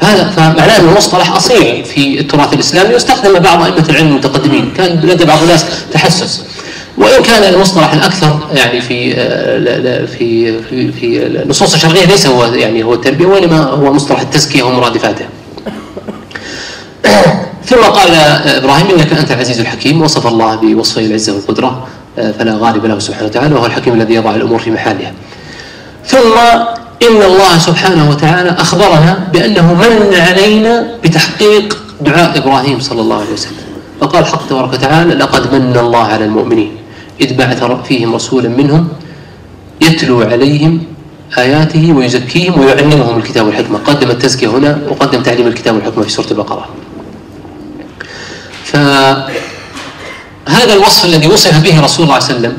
هذا 0.00 0.24
فمعناه 0.36 0.78
أن 0.80 0.88
المصطلح 0.88 1.36
أصيل 1.36 1.84
في 1.84 2.20
التراث 2.20 2.52
الإسلامي 2.52 2.94
واستخدم 2.94 3.38
بعض 3.38 3.62
أئمة 3.62 3.84
العلم 3.88 4.08
المتقدمين. 4.08 4.72
كان 4.76 5.00
لدى 5.02 5.24
بعض 5.24 5.42
الناس 5.42 5.64
تحسس. 5.92 6.42
وإن 6.98 7.22
كان 7.22 7.54
المصطلح 7.54 7.92
الأكثر 7.92 8.38
يعني 8.54 8.80
في 8.80 9.14
آه، 9.16 10.04
في 10.04 10.58
في 10.62 10.92
في 10.92 11.26
النصوص 11.26 11.74
الشرعية 11.74 12.04
ليس 12.04 12.26
هو 12.26 12.44
يعني 12.44 12.82
هو 12.82 12.94
التربية 12.94 13.26
وإنما 13.26 13.62
هو 13.62 13.92
مصطلح 13.92 14.20
التزكية 14.20 14.62
ومرادفاته. 14.62 15.24
ثم 17.68 17.82
قال 17.82 18.14
إبراهيم 18.46 18.86
إنك 18.90 19.12
أنت 19.12 19.32
العزيز 19.32 19.60
الحكيم 19.60 20.02
وصف 20.02 20.26
الله 20.26 20.54
بوصفه 20.54 21.00
العزة 21.00 21.34
والقدرة 21.34 21.86
آه، 22.18 22.32
فلا 22.32 22.56
غالب 22.60 22.86
له 22.86 22.98
سبحانه 22.98 23.26
وتعالى 23.26 23.54
وهو 23.54 23.66
الحكيم 23.66 23.94
الذي 23.94 24.14
يضع 24.14 24.34
الأمور 24.34 24.58
في 24.58 24.70
محلها. 24.70 25.12
ثم 26.06 26.34
إن 27.02 27.22
الله 27.22 27.58
سبحانه 27.58 28.10
وتعالى 28.10 28.50
أخبرنا 28.50 29.28
بأنه 29.32 29.74
من 29.74 30.14
علينا 30.14 30.88
بتحقيق 31.04 31.78
دعاء 32.00 32.38
إبراهيم 32.38 32.80
صلى 32.80 33.00
الله 33.00 33.16
عليه 33.16 33.32
وسلم. 33.32 33.64
فقال 34.00 34.26
حق 34.26 34.48
تبارك 34.48 34.72
وتعالى 34.72 35.14
لقد 35.14 35.54
من 35.54 35.76
الله 35.76 36.04
على 36.04 36.24
المؤمنين 36.24 36.76
إذ 37.20 37.34
بعث 37.34 37.64
فيهم 37.88 38.14
رسولا 38.14 38.48
منهم 38.48 38.88
يتلو 39.80 40.22
عليهم 40.22 40.82
آياته 41.38 41.92
ويزكيهم 41.92 42.60
ويعلمهم 42.60 43.18
الكتاب 43.18 43.46
والحكمة. 43.46 43.78
قدم 43.78 44.10
التزكية 44.10 44.48
هنا 44.48 44.78
وقدم 44.88 45.22
تعليم 45.22 45.46
الكتاب 45.46 45.74
والحكمة 45.74 46.04
في 46.04 46.10
سورة 46.10 46.30
البقرة. 46.30 46.68
فهذا 48.64 49.28
الوصف 50.72 51.04
الذي 51.04 51.26
وصف 51.26 51.62
به 51.62 51.80
رسول 51.80 52.06
الله 52.06 52.18
صلى 52.18 52.36
الله 52.36 52.48
عليه 52.48 52.48
وسلم 52.48 52.56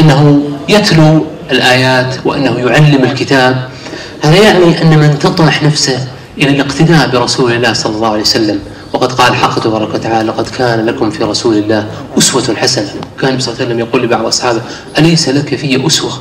أنه 0.00 0.42
يتلو 0.68 1.26
الآيات 1.50 2.14
وأنه 2.24 2.58
يعلم 2.58 3.04
الكتاب 3.04 3.68
هذا 4.22 4.36
يعني 4.36 4.82
أن 4.82 4.98
من 4.98 5.18
تطرح 5.18 5.62
نفسه 5.62 6.08
إلى 6.38 6.48
الاقتداء 6.48 7.08
برسول 7.08 7.52
الله 7.52 7.72
صلى 7.72 7.96
الله 7.96 8.08
عليه 8.08 8.20
وسلم 8.20 8.60
وقد 8.92 9.12
قال 9.12 9.32
الحق 9.32 9.58
تبارك 9.58 9.94
وتعالى 9.94 10.28
لقد 10.28 10.48
كان 10.48 10.86
لكم 10.86 11.10
في 11.10 11.24
رسول 11.24 11.56
الله 11.56 11.86
أسوة 12.18 12.56
حسنة. 12.56 12.90
كان 13.20 13.40
صلى 13.40 13.52
الله 13.52 13.64
عليه 13.64 13.66
وسلم 13.66 13.78
يقول 13.78 14.02
لبعض 14.02 14.26
أصحابه 14.26 14.60
أليس 14.98 15.28
لك 15.28 15.54
في 15.54 15.86
أسوة؟ 15.86 16.12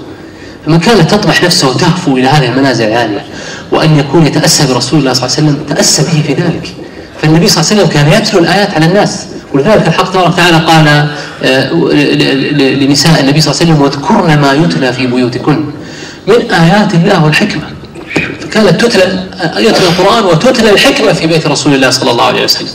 فمن 0.65 0.79
كانت 0.79 1.11
تطمح 1.11 1.43
نفسه 1.43 1.69
وتهفو 1.69 2.17
إلى 2.17 2.27
هذه 2.27 2.49
المنازل 2.49 2.87
العالية 2.87 3.25
وأن 3.71 3.99
يكون 3.99 4.25
يتأسى 4.25 4.73
برسول 4.73 4.99
الله 4.99 5.13
صلى 5.13 5.25
الله 5.25 5.37
عليه 5.37 5.47
وسلم 5.47 5.75
تأسى 5.75 6.03
به 6.03 6.23
في 6.27 6.33
ذلك. 6.33 6.75
فالنبي 7.21 7.47
صلى 7.47 7.61
الله 7.61 7.71
عليه 7.71 7.81
وسلم 7.81 7.87
كان 7.93 8.21
يتلو 8.21 8.39
الآيات 8.39 8.73
على 8.73 8.85
الناس. 8.85 9.25
ولذلك 9.53 9.87
الحق 9.87 10.11
تبارك 10.11 10.33
وتعالى 10.33 10.57
قال 10.57 11.07
آه، 11.43 11.73
لنساء 12.83 13.19
النبي 13.19 13.41
صلى 13.41 13.51
الله 13.51 13.61
عليه 13.61 13.71
وسلم 13.71 13.81
واذكرن 13.81 14.41
ما 14.41 14.53
يتلى 14.53 14.93
في 14.93 15.07
بيوتكن 15.07 15.65
من 16.27 16.51
آيات 16.51 16.93
الله 16.93 17.25
والحكمة 17.25 17.80
فكانت 18.51 18.85
تتلى 18.85 19.23
يتلى 19.57 19.87
القرآن 19.87 20.25
وتتلى 20.25 20.69
الحكمة 20.69 21.13
في 21.13 21.27
بيت 21.27 21.47
رسول 21.47 21.73
الله 21.73 21.89
صلى 21.89 22.11
الله 22.11 22.23
عليه 22.23 22.43
وسلم. 22.43 22.67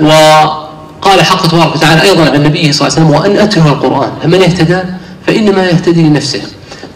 وقال 0.00 1.22
حق 1.22 1.46
تبارك 1.46 1.76
وتعالى 1.76 2.02
أيضا 2.02 2.24
عن 2.24 2.34
النبي 2.34 2.72
صلى 2.72 2.88
الله 2.88 2.98
عليه 2.98 3.06
وسلم 3.06 3.10
وأن 3.10 3.44
أتلو 3.44 3.68
القرآن 3.68 4.10
فمن 4.22 4.42
اهتدى 4.42 4.78
فإنما 5.26 5.64
يهتدي 5.64 6.02
لنفسه. 6.02 6.40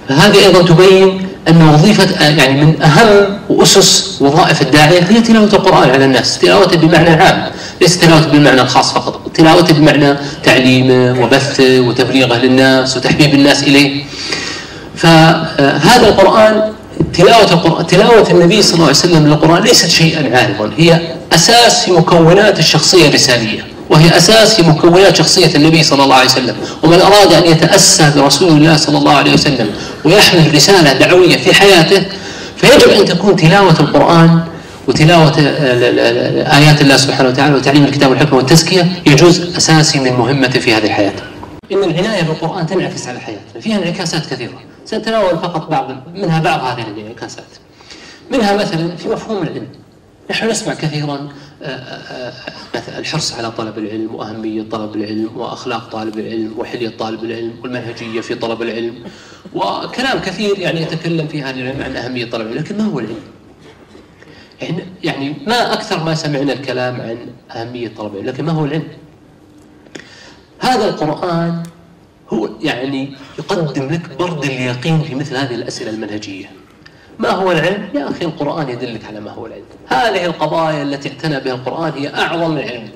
فهذه 0.08 0.46
أيضا 0.46 0.62
تبين 0.62 1.26
أن 1.48 1.68
وظيفة 1.68 2.28
يعني 2.28 2.64
من 2.64 2.82
أهم 2.82 3.38
وأسس 3.48 4.16
وظائف 4.20 4.62
الداعية 4.62 5.00
هي 5.10 5.20
تلاوة 5.20 5.44
القرآن 5.52 5.90
على 5.90 6.04
الناس 6.04 6.38
تلاوته 6.38 6.76
بمعنى 6.76 7.10
عام 7.10 7.50
ليس 7.80 7.98
تلاوته 7.98 8.26
بالمعنى 8.26 8.60
الخاص 8.60 8.92
فقط 8.92 9.30
تلاوته 9.34 9.74
بمعنى 9.74 10.16
تعليمه 10.44 11.22
وبثه 11.22 11.80
وتبليغه 11.80 12.36
للناس 12.36 12.96
وتحبيب 12.96 13.34
الناس 13.34 13.62
إليه. 13.62 14.04
فهذا 14.96 16.08
القرآن 16.08 16.72
تلاوة 17.14 17.52
القرآن 17.52 17.86
تلاوة 17.86 18.30
النبي 18.30 18.62
صلى 18.62 18.74
الله 18.74 18.86
عليه 18.86 18.96
وسلم 18.96 19.26
للقرآن 19.26 19.62
ليست 19.62 19.88
شيئا 19.88 20.36
عارضا 20.36 20.70
هي 20.76 21.00
أساس 21.32 21.84
في 21.84 21.92
مكونات 21.92 22.58
الشخصية 22.58 23.08
الرسالية 23.08 23.60
وهي 23.90 24.16
أساس 24.16 24.54
في 24.54 24.62
مكونات 24.62 25.16
شخصية 25.16 25.54
النبي 25.54 25.82
صلى 25.82 26.04
الله 26.04 26.14
عليه 26.14 26.30
وسلم. 26.30 26.56
ومن 26.82 27.00
أراد 27.00 27.32
أن 27.32 27.46
يتأسى 27.46 28.12
برسول 28.16 28.48
الله 28.48 28.76
صلى 28.76 28.98
الله 28.98 29.12
عليه 29.12 29.32
وسلم 29.32 29.70
ويحمل 30.04 30.54
رسالة 30.54 30.92
دعوية 30.92 31.36
في 31.36 31.54
حياته 31.54 32.02
فيجب 32.56 32.88
أن 32.88 33.04
تكون 33.04 33.36
تلاوة 33.36 33.80
القرآن 33.80 34.40
وتلاوة 34.88 35.38
آيات 36.58 36.80
الله 36.80 36.96
سبحانه 36.96 37.28
وتعالى 37.28 37.54
وتعليم 37.54 37.84
الكتاب 37.84 38.10
والحكمة 38.10 38.36
والتزكية 38.36 38.88
جزء 39.06 39.56
أساسي 39.56 39.98
من 40.00 40.12
مهمته 40.12 40.60
في 40.60 40.74
هذه 40.74 40.84
الحياة. 40.84 41.12
إن 41.72 41.84
العناية 41.84 42.22
بالقرآن 42.22 42.66
تنعكس 42.66 43.08
على 43.08 43.20
حياتنا 43.20 43.60
فيها 43.60 43.78
انعكاسات 43.78 44.26
كثيرة. 44.26 44.69
سنتناول 44.90 45.38
فقط 45.38 45.70
بعض 45.70 46.08
منها 46.14 46.40
بعض 46.40 46.60
هذه 46.60 46.88
الانعكاسات 46.88 47.44
منها 48.30 48.56
مثلا 48.56 48.96
في 48.96 49.08
مفهوم 49.08 49.42
العلم 49.42 49.68
نحن 50.30 50.48
نسمع 50.48 50.74
كثيرا 50.74 51.28
آه، 51.62 51.66
آه، 51.66 52.28
آه، 52.28 52.32
مثلا 52.74 52.98
الحرص 52.98 53.32
على 53.32 53.50
طلب 53.50 53.78
العلم 53.78 54.14
وأهمية 54.14 54.62
طلب 54.62 54.96
العلم 54.96 55.30
وأخلاق 55.36 55.90
طالب 55.90 56.18
العلم 56.18 56.54
وحلية 56.58 56.88
طالب 56.88 57.24
العلم 57.24 57.52
والمنهجية 57.62 58.20
في 58.20 58.34
طلب 58.34 58.62
العلم 58.62 58.94
وكلام 59.54 60.18
كثير 60.18 60.58
يعني 60.58 60.82
يتكلم 60.82 61.26
في 61.26 61.42
هذا 61.42 61.60
العلم 61.60 61.82
عن 61.82 61.96
أهمية 61.96 62.30
طلب 62.30 62.46
العلم 62.46 62.58
لكن 62.58 62.78
ما 62.78 62.84
هو 62.84 62.98
العلم؟ 62.98 63.20
يعني 64.60 64.84
يعني 65.04 65.34
ما 65.46 65.72
أكثر 65.72 66.04
ما 66.04 66.14
سمعنا 66.14 66.52
الكلام 66.52 67.00
عن 67.00 67.18
أهمية 67.50 67.88
طلب 67.88 68.12
العلم 68.12 68.28
لكن 68.28 68.44
ما 68.44 68.52
هو 68.52 68.64
العلم؟ 68.64 68.88
هذا 70.58 70.88
القرآن 70.88 71.62
هو 72.32 72.50
يعني 72.60 73.16
يقدم 73.38 73.88
لك 73.88 74.16
برد 74.18 74.44
اليقين 74.44 75.02
في 75.02 75.14
مثل 75.14 75.36
هذه 75.36 75.54
الأسئلة 75.54 75.90
المنهجية. 75.90 76.50
ما 77.18 77.30
هو 77.30 77.52
العلم؟ 77.52 77.88
يا 77.94 78.10
أخي 78.10 78.24
القرآن 78.24 78.68
يدلك 78.68 79.04
على 79.04 79.20
ما 79.20 79.30
هو 79.30 79.46
العلم. 79.46 79.64
هذه 79.88 80.26
القضايا 80.26 80.82
التي 80.82 81.08
اعتنى 81.08 81.40
بها 81.40 81.54
القرآن 81.54 81.92
هي 81.92 82.14
أعظم 82.14 82.56
العلم. 82.56 82.88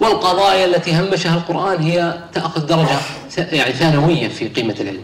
والقضايا 0.00 0.64
التي 0.64 1.00
همشها 1.00 1.36
القرآن 1.36 1.82
هي 1.82 2.18
تأخذ 2.34 2.66
درجة 2.66 2.98
يعني 3.38 3.72
ثانوية 3.72 4.28
في 4.28 4.48
قيمة 4.48 4.74
العلم. 4.80 5.02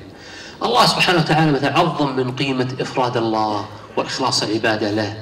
الله 0.62 0.86
سبحانه 0.86 1.18
وتعالى 1.18 1.52
مثلا 1.52 1.78
عظم 1.78 2.16
من 2.16 2.32
قيمة 2.32 2.68
إفراد 2.80 3.16
الله 3.16 3.66
وإخلاص 3.96 4.42
العبادة 4.42 4.90
له 4.90 5.16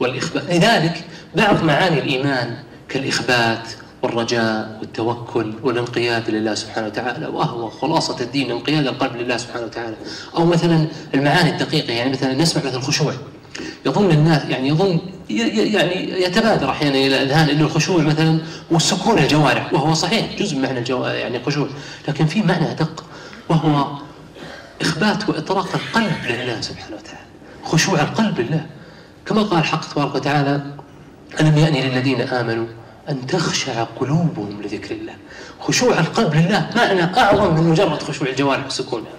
والإخبات 0.00 0.44
لذلك 0.50 1.04
بعض 1.36 1.64
معاني 1.64 1.98
الإيمان 1.98 2.56
كالإخبات 2.88 3.68
والرجاء 4.02 4.78
والتوكل 4.80 5.54
والانقياد 5.62 6.30
لله 6.30 6.54
سبحانه 6.54 6.86
وتعالى. 6.86 7.26
وهو 7.26 7.70
خلاصة 7.70 8.20
الدين 8.20 8.50
انقياد 8.50 8.86
القلب 8.86 9.16
لله 9.16 9.36
سبحانه 9.36 9.64
وتعالى. 9.64 9.96
أو 10.36 10.44
مثلا 10.44 10.86
المعاني 11.14 11.50
الدقيقة 11.50 11.92
يعني 11.92 12.10
مثلا 12.10 12.34
نسمع 12.34 12.62
مثلا 12.64 12.76
الخشوع. 12.76 13.12
يظن 13.86 14.10
الناس 14.10 14.44
يعني 14.44 14.68
يظن 14.68 14.98
يعني 15.30 16.22
يتبادر 16.22 16.70
أحيانا 16.70 16.94
إلى 16.94 17.22
الأذهان 17.22 17.48
انه 17.48 17.64
الخشوع 17.64 18.02
مثلا 18.02 18.38
والسكون 18.70 19.18
الجوارح. 19.18 19.74
وهو 19.74 19.94
صحيح 19.94 20.38
جزء 20.38 20.56
من 20.56 20.62
معنى 20.62 20.84
يعني 21.18 21.36
الخشوع. 21.36 21.68
لكن 22.08 22.26
في 22.26 22.42
معنى 22.42 22.70
أدق 22.70 23.04
وهو 23.48 23.98
إخبات 24.80 25.28
وإطراق 25.28 25.68
القلب 25.74 26.12
لله 26.28 26.60
سبحانه 26.60 26.96
وتعالى. 26.96 27.26
خشوع 27.64 28.00
القلب 28.00 28.40
لله. 28.40 28.66
كما 29.26 29.42
قال 29.42 29.58
الحق 29.58 29.92
تبارك 29.94 30.14
وتعالى 30.14 30.60
ألم 31.40 31.58
يأني 31.58 31.88
للذين 31.88 32.20
آمنوا 32.20 32.66
أن 33.08 33.26
تخشع 33.26 33.84
قلوبهم 33.84 34.62
لذكر 34.62 34.94
الله. 34.94 35.14
خشوع 35.60 35.98
القلب 35.98 36.34
لله 36.34 36.70
معنى 36.76 37.18
أعظم 37.18 37.54
من 37.54 37.70
مجرد 37.70 38.02
خشوع 38.02 38.28
الجوارح 38.28 38.66
وسكونها 38.66 39.12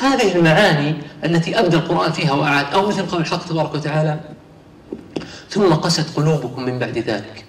هذه 0.00 0.36
المعاني 0.36 0.96
التي 1.24 1.58
أبدى 1.58 1.76
القرآن 1.76 2.12
فيها 2.12 2.32
وأعاد. 2.32 2.66
أو 2.74 2.88
مثل 2.88 3.06
قول 3.06 3.20
الحق 3.20 3.48
تبارك 3.48 3.74
وتعالى 3.74 4.20
ثم 5.50 5.74
قست 5.74 6.16
قلوبكم 6.16 6.62
من 6.62 6.78
بعد 6.78 6.98
ذلك 6.98 7.44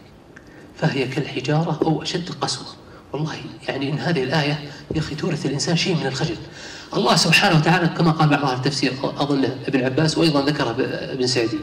فهي 0.78 1.08
كالحجارة 1.08 1.80
أو 1.86 2.04
أشد 2.04 2.30
قسوة. 2.42 2.68
والله 3.14 3.36
يعني 3.68 3.92
إن 3.92 4.00
هذه 4.00 4.24
الآية 4.24 4.60
يا 4.96 5.00
أخي 5.00 5.16
تورث 5.16 5.46
الإنسان 5.46 5.76
شيء 5.76 5.96
من 5.96 6.08
الخجل. 6.08 6.38
الله 6.94 7.16
سبحانه 7.16 7.58
وتعالى 7.58 7.88
كما 7.88 8.12
قال 8.12 8.30
بعض 8.30 8.50
التفسير 8.50 8.94
أظن 9.04 9.46
ابن 9.68 9.84
عباس 9.84 10.18
وأيضا 10.18 10.46
ذكره 10.46 10.76
ابن 10.90 11.28
سعدي 11.28 11.60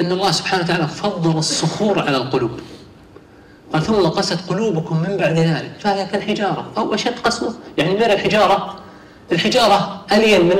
أن 0.00 0.12
الله 0.12 0.30
سبحانه 0.30 0.62
وتعالى 0.62 0.88
فضل 0.88 1.38
الصخور 1.38 2.00
على 2.00 2.16
القلوب. 2.16 2.60
قال 3.74 3.82
ثم 3.82 4.06
قست 4.06 4.38
قلوبكم 4.48 4.96
من 4.96 5.16
بعد 5.16 5.38
ذلك 5.38 5.70
فهي 5.80 6.06
كالحجارة 6.06 6.72
أو 6.76 6.94
أشد 6.94 7.18
قسوة 7.18 7.54
يعني 7.78 7.94
من 7.94 8.02
الحجارة. 8.02 8.76
الحجارة 9.32 10.04
ألين 10.12 10.44
من 10.44 10.56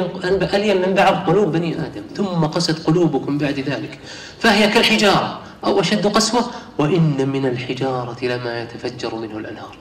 ألين 0.55 0.89
من 0.89 0.95
بعض 0.95 1.31
قلوب 1.31 1.53
بني 1.53 1.75
آدم 1.75 2.03
ثم 2.17 2.45
قست 2.45 2.87
قلوبكم 2.87 3.39
بعد 3.39 3.61
ذلك 3.61 3.99
فهي 4.39 4.69
كالحجارة 4.69 5.41
أو 5.65 5.81
أشد 5.81 6.07
قسوة 6.07 6.45
وإن 6.79 7.29
من 7.29 7.47
الحجارة 7.47 8.17
لما 8.25 8.63
يتفجر 8.63 9.15
منه 9.15 9.39
الأنهار. 9.39 9.77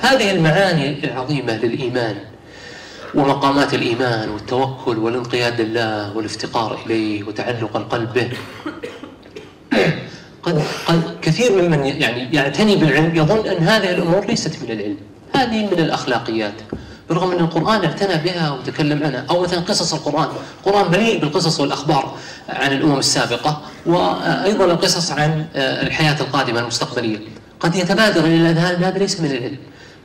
هذه 0.00 0.30
المعاني 0.30 1.04
العظيمة 1.04 1.56
للإيمان 1.56 2.16
ومقامات 3.14 3.74
الإيمان 3.74 4.28
والتوكل 4.28 4.98
والانقياد 4.98 5.60
لله 5.60 6.16
والافتقار 6.16 6.78
إليه 6.86 7.24
وتعلق 7.24 7.76
القلب 7.76 8.12
به. 8.12 8.30
قد, 10.42 10.62
قد 10.86 11.02
كثير 11.22 11.62
ممن 11.62 11.86
يعني 11.86 12.34
يعتني 12.34 12.76
بالعلم 12.76 13.16
يظن 13.16 13.46
أن 13.48 13.62
هذه 13.68 13.90
الأمور 13.90 14.26
ليست 14.26 14.62
من 14.62 14.70
العلم. 14.70 14.96
هذه 15.34 15.66
من 15.66 15.78
الأخلاقيات. 15.78 16.54
برغم 17.10 17.30
أن 17.32 17.38
القرآن 17.38 17.84
اعتنى 17.84 18.22
بها 18.24 18.50
وتكلم 18.50 19.02
عنها 19.02 19.24
أو 19.30 19.42
مثلا 19.42 19.60
قصص 19.60 19.94
القرآن. 19.94 20.28
القرآن 20.66 20.90
مليء 20.90 21.20
بالقصص 21.20 21.60
والأخبار 21.60 22.14
عن 22.48 22.72
الأمم 22.72 22.98
السابقة 22.98 23.60
وأيضا 23.86 24.64
القصص 24.64 25.12
عن 25.12 25.46
الحياة 25.56 26.20
القادمة 26.20 26.60
المستقبلية. 26.60 27.18
قد 27.60 27.76
يتبادر 27.76 28.24
إلى 28.24 28.36
الأذهان 28.36 28.84
هذا 28.84 28.98
ليس 28.98 29.20
من 29.20 29.30
العلم. 29.30 29.56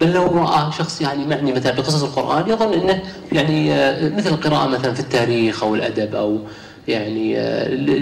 بل 0.02 0.12
لو 0.12 0.26
رأى 0.26 0.72
شخص 0.72 1.02
يعني 1.02 1.26
معني 1.26 1.52
مثلا 1.52 1.72
بقصص 1.72 2.04
القرآن 2.04 2.50
يظن 2.50 2.74
أنه 2.74 3.04
يعني 3.32 3.70
مثل 4.16 4.30
القراءة 4.30 4.68
مثلا 4.68 4.94
في 4.94 5.00
التاريخ 5.00 5.64
أو 5.64 5.76
الأدب 5.76 6.16
أو 6.16 6.40
يعني 6.88 7.32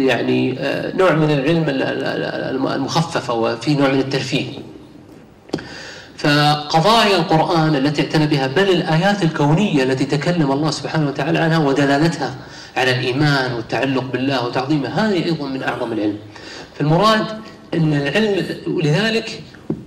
يعني 0.07 0.59
نوع 0.97 1.11
من 1.11 1.31
العلم 1.31 1.65
المخفف 2.67 3.29
وفي 3.29 3.73
نوع 3.73 3.91
من 3.91 3.99
الترفيه. 3.99 4.45
فقضايا 6.17 7.15
القرآن 7.15 7.75
التي 7.75 8.01
اعتنى 8.01 8.27
بها 8.27 8.47
بل 8.47 8.69
الآيات 8.69 9.23
الكونية 9.23 9.83
التي 9.83 10.05
تكلم 10.05 10.51
الله 10.51 10.71
سبحانه 10.71 11.07
وتعالى 11.07 11.39
عنها 11.39 11.57
ودلالتها 11.57 12.35
على 12.77 12.91
الإيمان 12.91 13.53
والتعلق 13.53 14.03
بالله 14.03 14.45
وتعظيمه 14.45 14.89
هذه 14.89 15.25
أيضا 15.25 15.47
من 15.47 15.63
أعظم 15.63 15.93
العلم. 15.93 16.17
فالمراد 16.79 17.25
أن 17.73 17.93
العلم 17.93 18.45
ولذلك 18.67 19.41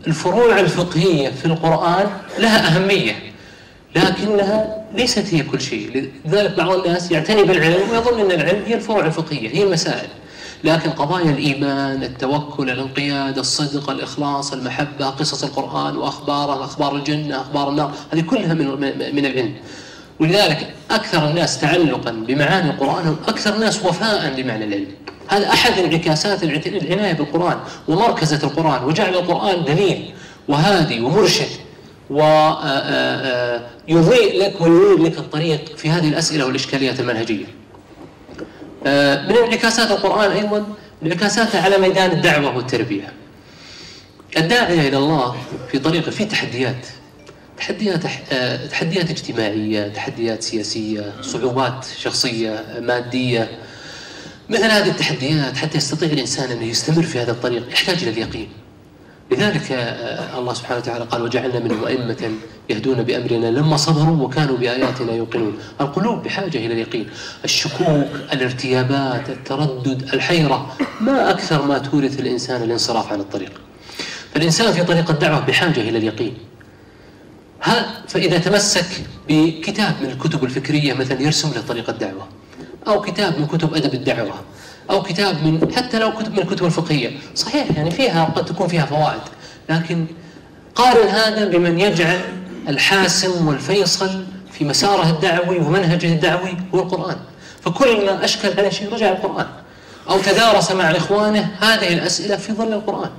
الفروع 0.06 0.60
الفقهية 0.60 1.28
في 1.28 1.44
القرآن 1.44 2.06
لها 2.38 2.76
أهمية. 2.76 3.12
لكنها 3.97 4.85
ليست 4.95 5.35
هي 5.35 5.42
كل 5.42 5.61
شيء. 5.61 6.11
لذلك 6.25 6.57
بعض 6.57 6.71
الناس 6.71 7.11
يعتني 7.11 7.42
بالعلم 7.42 7.90
ويظن 7.90 8.21
أن 8.21 8.40
العلم 8.40 8.62
هي 8.66 8.75
الفروع 8.75 9.07
الفقهية 9.07 9.50
هي 9.50 9.62
المسائل. 9.62 10.09
لكن 10.64 10.90
قضايا 10.90 11.30
الإيمان 11.30 12.02
التوكل 12.02 12.71
الانقياد 12.71 13.38
الصدق 13.38 13.90
الإخلاص 13.90 14.52
المحبة 14.52 15.07
قصص 15.07 15.45
القرآن 15.45 15.97
وأخباره 15.97 16.64
أخبار 16.64 16.97
الجنة 16.97 17.40
أخبار 17.40 17.68
النار 17.68 17.92
هذه 18.12 18.21
كلها 18.21 18.54
من, 18.54 18.66
من 19.14 19.26
العلم. 19.26 19.54
ولذلك 20.21 20.75
أكثر 20.90 21.28
الناس 21.30 21.61
تعلقا 21.61 22.11
بمعاني 22.11 22.71
القرآن 22.71 23.07
هم 23.07 23.16
أكثر 23.28 23.54
الناس 23.54 23.85
وفاء 23.85 24.35
بمعنى 24.37 24.64
العلم. 24.64 24.87
هذا 25.28 25.49
أحد 25.49 25.78
انعكاسات 25.78 26.42
العناية 26.42 27.12
بالقرآن 27.12 27.59
ومركزة 27.88 28.47
القرآن 28.47 28.85
وجعل 28.85 29.14
القرآن 29.14 29.64
دليل 29.64 30.11
وهادي 30.49 31.00
ومرشد. 31.00 31.67
ويضيء 32.10 33.58
لك 34.42 34.60
وينير 34.60 34.98
لك 35.02 35.18
الطريق 35.18 35.76
في 35.76 35.90
هذه 35.90 36.08
الأسئلة 36.08 36.46
والإشكاليات 36.46 37.00
المنهجية. 37.00 37.46
من 39.28 39.36
انعكاسات 39.46 39.90
القرآن 39.90 40.30
أيضا 40.30 40.66
انعكاساته 41.02 41.64
على 41.64 41.78
ميدان 41.78 42.10
الدعوة 42.10 42.56
والتربية. 42.56 43.12
الداعية 44.36 44.88
إلى 44.88 44.96
الله 44.96 45.36
في 45.70 45.78
طريقه 45.78 46.10
في 46.10 46.24
تحديات 46.24 46.86
تحديات 47.58 48.00
آه، 48.32 48.66
تحديات 48.66 49.10
اجتماعية 49.10 49.88
تحديات 49.88 50.42
سياسية 50.42 51.12
صعوبات 51.22 51.86
شخصية 51.98 52.64
مادية. 52.80 53.48
مثل 54.48 54.64
هذه 54.64 54.88
التحديات 54.88 55.56
حتى 55.56 55.78
يستطيع 55.78 56.08
الإنسان 56.08 56.50
أن 56.50 56.62
يستمر 56.62 57.02
في 57.02 57.18
هذا 57.18 57.30
الطريق 57.30 57.72
يحتاج 57.72 58.02
إلى 58.02 58.10
اليقين. 58.10 58.48
لذلك 59.30 59.73
آه، 59.73 60.38
الله 60.38 60.54
سبحانه 60.54 60.80
وتعالى 60.80 61.04
قال 61.04 61.23
وجعلنا 61.23 61.58
منهم 61.58 61.85
أئمة 61.85 62.30
يهدون 62.70 63.02
بأمرنا 63.02 63.47
لما 63.47 63.76
صبروا 63.76 64.26
وكانوا 64.26 64.56
بآياتنا 64.56 65.12
يوقنون. 65.12 65.58
القلوب 65.80 66.23
بحاجة 66.23 66.58
إلى 66.58 66.75
اليقين. 66.75 67.08
الشكوك 67.44 68.08
الارتيابات 68.32 69.28
التردد 69.28 70.14
الحيرة 70.14 70.76
ما 71.00 71.30
أكثر 71.30 71.62
ما 71.62 71.78
تورث 71.78 72.20
الإنسان 72.20 72.62
الانصراف 72.62 73.12
عن 73.12 73.20
الطريق. 73.20 73.52
فالإنسان 74.35 74.73
في 74.73 74.85
طريق 74.85 75.11
الدعوة 75.11 75.40
بحاجة 75.40 75.80
إلى 75.80 75.99
اليقين. 75.99 76.35
فإذا 78.08 78.38
تمسك 78.38 78.87
بكتاب 79.28 79.94
من 80.02 80.11
الكتب 80.11 80.44
الفكرية 80.44 80.94
مثلا 80.94 81.23
يرسم 81.23 81.52
له 81.54 81.61
طريق 81.61 81.90
الدعوة 81.90 82.28
أو 82.88 83.00
كتاب 83.00 83.38
من 83.40 83.47
كتب 83.47 83.75
أدب 83.75 83.94
الدعوة 83.94 84.35
أو 84.90 85.02
كتاب 85.02 85.45
من 85.45 85.75
حتى 85.76 85.99
لو 85.99 86.12
كتب 86.12 86.33
من 86.33 86.38
الكتب 86.38 86.66
الفقهية. 86.66 87.11
صحيح 87.35 87.66
يعني 87.76 87.90
فيها 87.90 88.25
قد 88.25 88.45
تكون 88.45 88.68
فيها 88.68 88.87
فوائد. 88.87 89.21
لكن 89.68 90.07
قارن 90.75 91.09
هذا 91.09 91.49
بمن 91.49 91.80
يجعل 91.80 92.21
الحاسم 92.68 93.49
والفيصل 93.49 94.25
في 94.52 94.64
مساره 94.64 95.11
الدعوي 95.11 95.59
ومنهجه 95.59 96.12
الدعوي 96.12 96.57
هو 96.75 96.80
القرآن. 96.80 97.16
فكل 97.61 98.07
ما 98.07 98.25
أشكل 98.25 98.59
على 98.59 98.71
شيء 98.71 98.92
رجع 98.92 99.09
القرآن. 99.09 99.47
أو 100.11 100.18
تدارس 100.18 100.73
مع 100.73 100.90
إخوانه 100.90 101.50
هذه 101.61 101.92
الأسئلة 101.92 102.37
في 102.37 102.52
ظل 102.52 102.73
القرآن. 102.73 103.11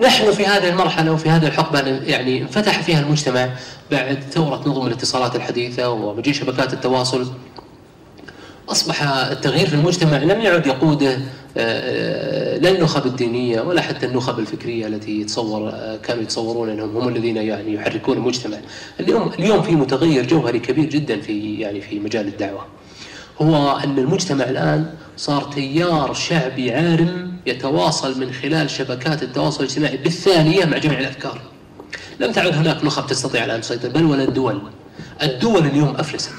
نحن 0.00 0.32
في 0.32 0.46
هذه 0.46 0.68
المرحلة 0.68 1.12
وفي 1.12 1.30
هذه 1.30 1.46
الحقبة 1.46 1.80
يعني 1.80 2.42
انفتح 2.42 2.82
فيها 2.82 3.00
المجتمع 3.00 3.48
بعد 3.90 4.18
ثورة 4.32 4.62
نظم 4.66 4.86
الاتصالات 4.86 5.36
الحديثة 5.36 5.90
ومجيء 5.90 6.34
شبكات 6.34 6.72
التواصل. 6.72 7.32
أصبح 8.70 9.02
التغيير 9.02 9.66
في 9.66 9.74
المجتمع 9.74 10.18
لم 10.18 10.40
يعد 10.40 10.66
يقوده 10.66 11.12
آه، 11.12 11.18
آه، 11.56 12.58
لا 12.58 12.70
النخب 12.70 13.06
الدينية 13.06 13.60
ولا 13.60 13.80
حتى 13.80 14.06
النخب 14.06 14.38
الفكرية 14.38 14.86
التي 14.86 15.20
يتصور 15.20 15.68
آه، 15.68 15.96
كانوا 15.96 16.22
يتصورون 16.22 16.70
أنهم 16.70 16.96
هم 16.96 17.08
الذين 17.08 17.36
يعني 17.36 17.74
يحركون 17.74 18.16
المجتمع. 18.16 18.56
اليوم 19.00 19.30
اليوم 19.38 19.62
في 19.62 19.72
متغير 19.72 20.26
جوهري 20.26 20.58
كبير 20.58 20.84
جدا 20.84 21.20
في 21.20 21.54
يعني 21.54 21.80
في 21.80 21.98
مجال 21.98 22.28
الدعوة. 22.28 22.66
هو 23.42 23.78
أن 23.84 23.98
المجتمع 23.98 24.44
الآن 24.44 24.86
صار 25.16 25.42
تيار 25.42 26.14
شعبي 26.14 26.74
عارم 26.74 27.32
يتواصل 27.46 28.20
من 28.20 28.32
خلال 28.32 28.70
شبكات 28.70 29.22
التواصل 29.22 29.64
الاجتماعي 29.64 29.96
بالثانية 29.96 30.64
مع 30.64 30.78
جميع 30.78 31.00
الأفكار. 31.00 31.40
لم 32.20 32.32
تعد 32.32 32.54
هناك 32.54 32.84
نخب 32.84 33.06
تستطيع 33.06 33.44
الآن 33.44 33.60
تسيطر 33.60 33.88
بل 33.88 34.04
ولا 34.04 34.24
الدول. 34.24 34.62
الدول 35.22 35.66
اليوم 35.66 35.96
أفلست. 35.96 36.30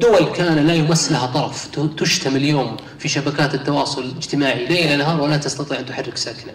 دول 0.00 0.24
كان 0.24 0.66
لا 0.66 0.74
يمس 0.74 1.12
لها 1.12 1.26
طرف. 1.26 1.68
تشتم 1.96 2.36
اليوم 2.36 2.76
في 2.98 3.08
شبكات 3.08 3.54
التواصل 3.54 4.02
الاجتماعي 4.02 4.66
ليل 4.66 4.98
نهار 4.98 5.20
ولا 5.20 5.36
تستطيع 5.36 5.78
أن 5.78 5.86
تحرك 5.86 6.16
ساكنة. 6.16 6.52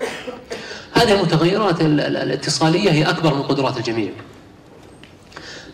هذه 0.93 1.13
المتغيرات 1.13 1.81
الاتصالية 1.81 2.91
هي 2.91 3.03
أكبر 3.03 3.33
من 3.33 3.41
قدرات 3.41 3.77
الجميع. 3.77 4.09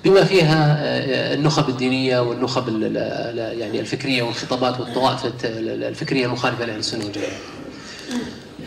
بما 0.03 0.23
فيها 0.23 0.77
آه، 0.79 1.33
النخب 1.33 1.69
الدينية 1.69 2.19
والنخب 2.19 2.69
يعني 3.35 3.79
الفكرية 3.79 4.23
والخطابات 4.23 4.79
والطوائف 4.79 5.25
الفكرية 5.43 6.25
المخالفة 6.25 6.65
لأهل 6.65 6.79
السنة 6.79 7.05
والجماعة. 7.05 7.37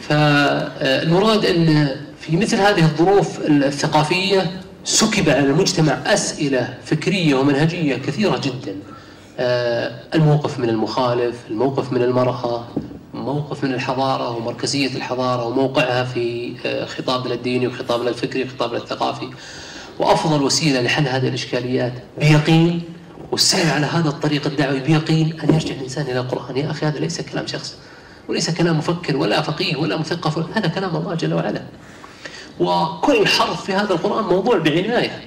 فالمراد 0.08 1.44
أن 1.44 1.96
في 2.20 2.36
مثل 2.36 2.56
هذه 2.56 2.84
الظروف 2.84 3.40
الثقافية 3.40 4.60
سكب 4.84 5.28
على 5.28 5.46
المجتمع 5.46 5.92
أسئلة 6.06 6.74
فكرية 6.84 7.34
ومنهجية 7.34 7.96
كثيرة 7.96 8.38
جدا. 8.38 8.76
آه، 9.40 10.00
الموقف 10.14 10.58
من 10.58 10.68
المخالف 10.68 11.36
الموقف 11.50 11.92
من 11.92 12.02
المرأة 12.02 12.64
موقف 13.14 13.64
من 13.64 13.74
الحضارة 13.74 14.36
ومركزية 14.36 14.96
الحضارة 14.96 15.46
وموقعها 15.46 16.04
في 16.04 16.54
آه، 16.66 16.84
خطابنا 16.84 17.34
الديني 17.34 17.66
وخطابنا 17.66 18.08
الفكري 18.08 18.44
وخطابنا 18.44 18.78
الثقافي 18.78 19.28
وأفضل 19.98 20.42
وسيلة 20.42 20.80
لحل 20.80 21.08
هذه 21.08 21.28
الإشكاليات 21.28 21.92
بيقين 22.18 22.82
والسير 23.32 23.70
على 23.70 23.86
هذا 23.86 24.08
الطريق 24.08 24.46
الدعوي 24.46 24.80
بيقين 24.80 25.40
أن 25.44 25.54
يرجع 25.54 25.74
الإنسان 25.74 26.06
إلى 26.06 26.20
القرآن. 26.20 26.56
يا 26.56 26.70
أخي 26.70 26.86
هذا 26.86 26.98
ليس 26.98 27.20
كلام 27.20 27.46
شخص 27.46 27.76
وليس 28.28 28.50
كلام 28.50 28.78
مفكر 28.78 29.16
ولا 29.16 29.42
فقيه 29.42 29.76
ولا 29.76 29.96
مثقف 29.96 30.56
هذا 30.56 30.68
كلام 30.68 30.96
الله 30.96 31.14
جل 31.14 31.34
وعلا. 31.34 31.62
وكل 32.60 33.26
حرف 33.26 33.64
في 33.64 33.72
هذا 33.72 33.92
القرآن 33.92 34.24
موضوع 34.24 34.58
بعناية. 34.58 35.22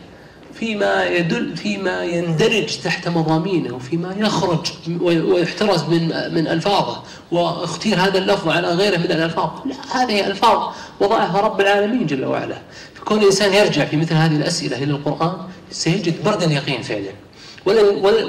فيما 0.53 1.05
يدل 1.05 1.57
فيما 1.57 2.03
يندرج 2.03 2.77
تحت 2.83 3.07
مضامينه 3.07 3.75
وفيما 3.75 4.15
يخرج 4.17 4.67
ويحترز 5.01 5.83
من 5.83 6.07
من 6.33 6.47
ألفاظه 6.47 7.03
واختير 7.31 7.97
هذا 7.99 8.17
اللفظ 8.17 8.49
على 8.49 8.67
غيره 8.67 8.97
من 8.97 9.05
الألفاظ. 9.05 9.49
لا 9.65 9.75
هذه 10.01 10.27
ألفاظ 10.27 10.73
وضعها 10.99 11.41
رب 11.41 11.61
العالمين 11.61 12.07
جل 12.07 12.25
وعلا. 12.25 12.57
فكون 12.95 13.19
الإنسان 13.19 13.53
يرجع 13.53 13.85
في 13.85 13.97
مثل 13.97 14.13
هذه 14.13 14.35
الأسئلة 14.35 14.77
إلى 14.77 14.91
القرآن 14.91 15.37
سيجد 15.71 16.23
برد 16.23 16.43
اليقين 16.43 16.81
فعلا. 16.81 17.11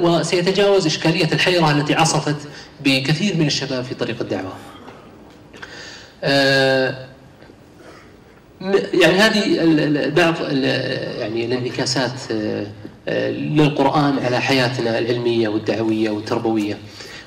وسيتجاوز 0.01 0.87
إشكالية 0.87 1.33
الحيرة 1.33 1.71
التي 1.71 1.95
عصفت 1.95 2.37
بكثير 2.85 3.37
من 3.37 3.47
الشباب 3.47 3.85
في 3.85 3.95
طريق 3.95 4.17
الدعوة. 4.21 4.53
آه 6.25 7.12
يعني 9.03 9.19
هذه 9.19 9.59
بعض 10.17 10.35
يعني 11.21 11.45
الانعكاسات 11.45 12.13
آه، 12.31 12.67
آه، 13.09 13.31
للقرآن 13.31 14.19
على 14.19 14.41
حياتنا 14.41 14.99
العلمية 14.99 15.49
والدعوية 15.49 16.11
والتربوية. 16.11 16.79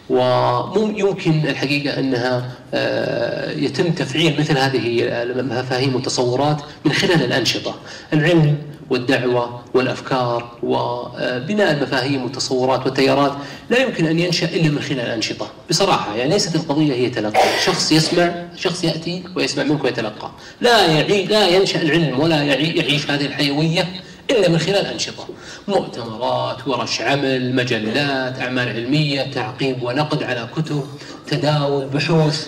ويمكن 0.09 1.31
الحقيقة 1.31 1.99
أنها 1.99 2.51
آه، 2.73 3.51
يتم 3.51 3.91
تفعيل 3.91 4.39
مثل 4.39 4.57
هذه 4.57 5.01
المفاهيم 5.01 5.95
والتصورات 5.95 6.61
من 6.85 6.91
خلال 6.91 7.23
الأنشطة. 7.23 7.75
العلم 8.13 8.57
والدعوة 8.89 9.61
والأفكار 9.73 10.51
وبناء 10.63 11.71
المفاهيم 11.71 12.23
والتصورات 12.23 12.85
والتيارات 12.85 13.31
لا 13.69 13.79
يمكن 13.79 14.05
أن 14.05 14.19
ينشأ 14.19 14.45
إلا 14.45 14.69
من 14.69 14.81
خلال 14.81 14.99
الأنشطة. 14.99 15.47
بصراحة 15.69 16.15
يعني 16.15 16.29
ليست 16.29 16.55
القضية 16.55 16.93
هي 16.93 17.09
تلقي. 17.09 17.39
شخص 17.65 17.91
يسمع 17.91 18.45
شخص 18.55 18.83
يأتي 18.83 19.23
ويسمع 19.35 19.63
منك 19.63 19.83
ويتلقى. 19.83 20.31
لا 20.61 20.85
يعي 20.85 21.25
لا 21.25 21.47
ينشأ 21.47 21.81
العلم 21.81 22.19
ولا 22.19 22.43
يعيش 22.43 23.11
هذه 23.11 23.25
الحيوية 23.25 23.87
إلا 24.31 24.49
من 24.49 24.57
خلال 24.57 24.85
أنشطة. 24.85 25.27
مؤتمرات 25.67 26.67
ورش 26.67 27.01
عمل 27.01 27.55
مجلات 27.55 28.39
أعمال 28.39 28.69
علمية 28.69 29.21
تعقيب 29.21 29.83
ونقد 29.83 30.23
على 30.23 30.47
كتب 30.55 30.83
تداول 31.27 31.85
بحوث. 31.85 32.47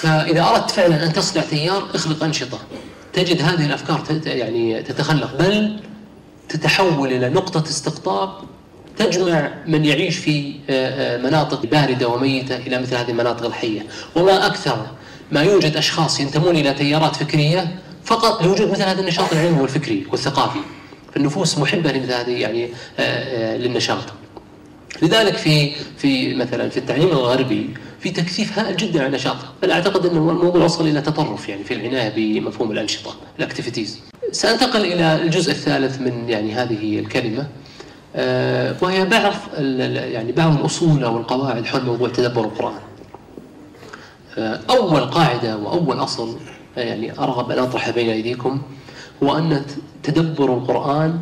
فإذا 0.00 0.42
أردت 0.42 0.70
فعلا 0.70 1.04
أن 1.04 1.12
تصنع 1.12 1.42
تيار 1.42 1.88
اخلق 1.94 2.24
أنشطة. 2.24 2.58
تجد 3.16 3.42
هذه 3.42 3.66
الأفكار 3.66 4.02
يعني 4.26 4.82
تتخلق 4.82 5.38
بل 5.38 5.80
تتحول 6.48 7.12
إلى 7.12 7.28
نقطة 7.28 7.62
استقطاب 7.62 8.30
تجمع 8.98 9.50
من 9.66 9.84
يعيش 9.84 10.16
في 10.16 10.54
آه، 10.70 11.16
آه، 11.16 11.18
مناطق 11.18 11.66
باردة 11.66 12.08
وميتة 12.08 12.56
إلى 12.56 12.78
مثل 12.78 12.96
هذه 12.96 13.10
المناطق 13.10 13.46
الحية. 13.46 13.86
وما 14.16 14.46
أكثر 14.46 14.86
ما 15.32 15.42
يوجد 15.42 15.76
أشخاص 15.76 16.20
ينتمون 16.20 16.56
إلى 16.56 16.74
تيارات 16.74 17.16
فكرية 17.16 17.78
فقط 18.04 18.42
لوجود 18.42 18.70
مثل 18.70 18.82
هذا 18.82 19.00
النشاط 19.00 19.32
العلمي 19.32 19.60
والفكري 19.60 20.06
والثقافي. 20.10 20.60
فالنفوس 21.14 21.58
محبة 21.58 21.92
لمثل 21.92 22.12
هذه 22.12 22.40
يعني 22.40 22.68
آه، 22.98 23.56
للنشاط. 23.56 24.04
لذلك 25.02 25.36
في 25.36 25.72
في 25.98 26.34
مثلا 26.34 26.68
في 26.68 26.76
التعليم 26.76 27.08
الغربي 27.08 27.70
في 28.06 28.12
تكثيف 28.12 28.58
هائل 28.58 28.76
جدا 28.76 28.98
على 28.98 29.06
النشاط 29.06 29.36
بل 29.62 29.70
أعتقد 29.70 30.06
إنه 30.06 30.30
الموضوع 30.30 30.64
وصل 30.64 30.88
إلى 30.88 31.00
تطرف 31.00 31.48
يعني 31.48 31.64
في 31.64 31.74
العناية 31.74 32.40
بمفهوم 32.40 32.70
الأنشطة 32.70 33.14
الأكتيفيتيز. 33.38 34.00
سأنتقل 34.32 34.80
إلى 34.80 35.22
الجزء 35.22 35.50
الثالث 35.50 36.00
من 36.00 36.28
يعني 36.28 36.54
هذه 36.54 36.98
الكلمة 36.98 37.46
آه، 38.16 38.76
وهي 38.82 39.04
بعض 39.04 39.32
يعني 39.58 40.32
بعض 40.32 40.58
الأصول 40.58 41.04
أو 41.04 41.16
القواعد 41.16 41.64
حول 41.64 41.84
موضوع 41.84 42.08
تدبر 42.08 42.44
القرآن. 42.44 42.80
آه، 44.38 44.60
أول 44.70 45.00
قاعدة 45.00 45.56
وأول 45.56 45.98
أصل 45.98 46.36
يعني 46.76 47.18
أرغب 47.18 47.50
أن 47.50 47.58
اطرحه 47.58 47.90
بين 47.90 48.10
أيديكم 48.10 48.62
هو 49.22 49.38
أن 49.38 49.62
تدبر 50.02 50.54
القرآن 50.54 51.18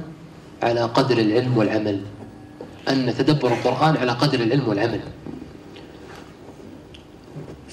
على 0.62 0.80
قدر 0.80 1.18
العلم 1.18 1.58
والعمل. 1.58 2.00
أن 2.88 3.14
تدبر 3.18 3.52
القرآن 3.52 3.96
على 3.96 4.12
قدر 4.12 4.40
العلم 4.40 4.68
والعمل. 4.68 5.00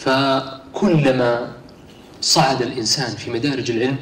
فكلما 0.02 1.52
صعد 2.22 2.62
الإنسان 2.62 3.16
في 3.16 3.32
مدارج 3.32 3.72
العلم 3.72 3.98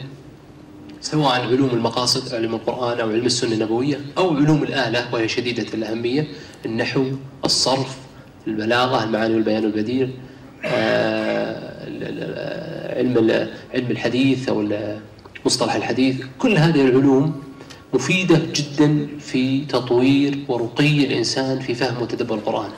سواء 1.01 1.41
علوم 1.41 1.69
المقاصد 1.69 2.35
علم 2.35 2.55
القرآن 2.55 2.99
أو 2.99 3.09
علم 3.09 3.25
السنة 3.25 3.53
النبوية 3.53 3.99
أو 4.17 4.35
علوم 4.35 4.63
الآلة 4.63 5.13
وهي 5.13 5.27
شديدة 5.27 5.65
الأهمية 5.73 6.27
النحو 6.65 7.05
الصرف 7.45 7.97
البلاغة 8.47 9.03
المعاني 9.03 9.33
والبيان 9.33 9.65
والبديل 9.65 10.11
آه، 10.65 11.85
علم 12.97 13.47
علم 13.73 13.91
الحديث 13.91 14.49
أو 14.49 14.67
مصطلح 15.45 15.75
الحديث 15.75 16.21
كل 16.39 16.57
هذه 16.57 16.81
العلوم 16.81 17.43
مفيدة 17.93 18.41
جدا 18.55 19.07
في 19.19 19.65
تطوير 19.65 20.39
ورقي 20.47 21.05
الإنسان 21.05 21.59
في 21.59 21.73
فهم 21.73 22.01
وتدبر 22.01 22.35
القرآن. 22.35 22.69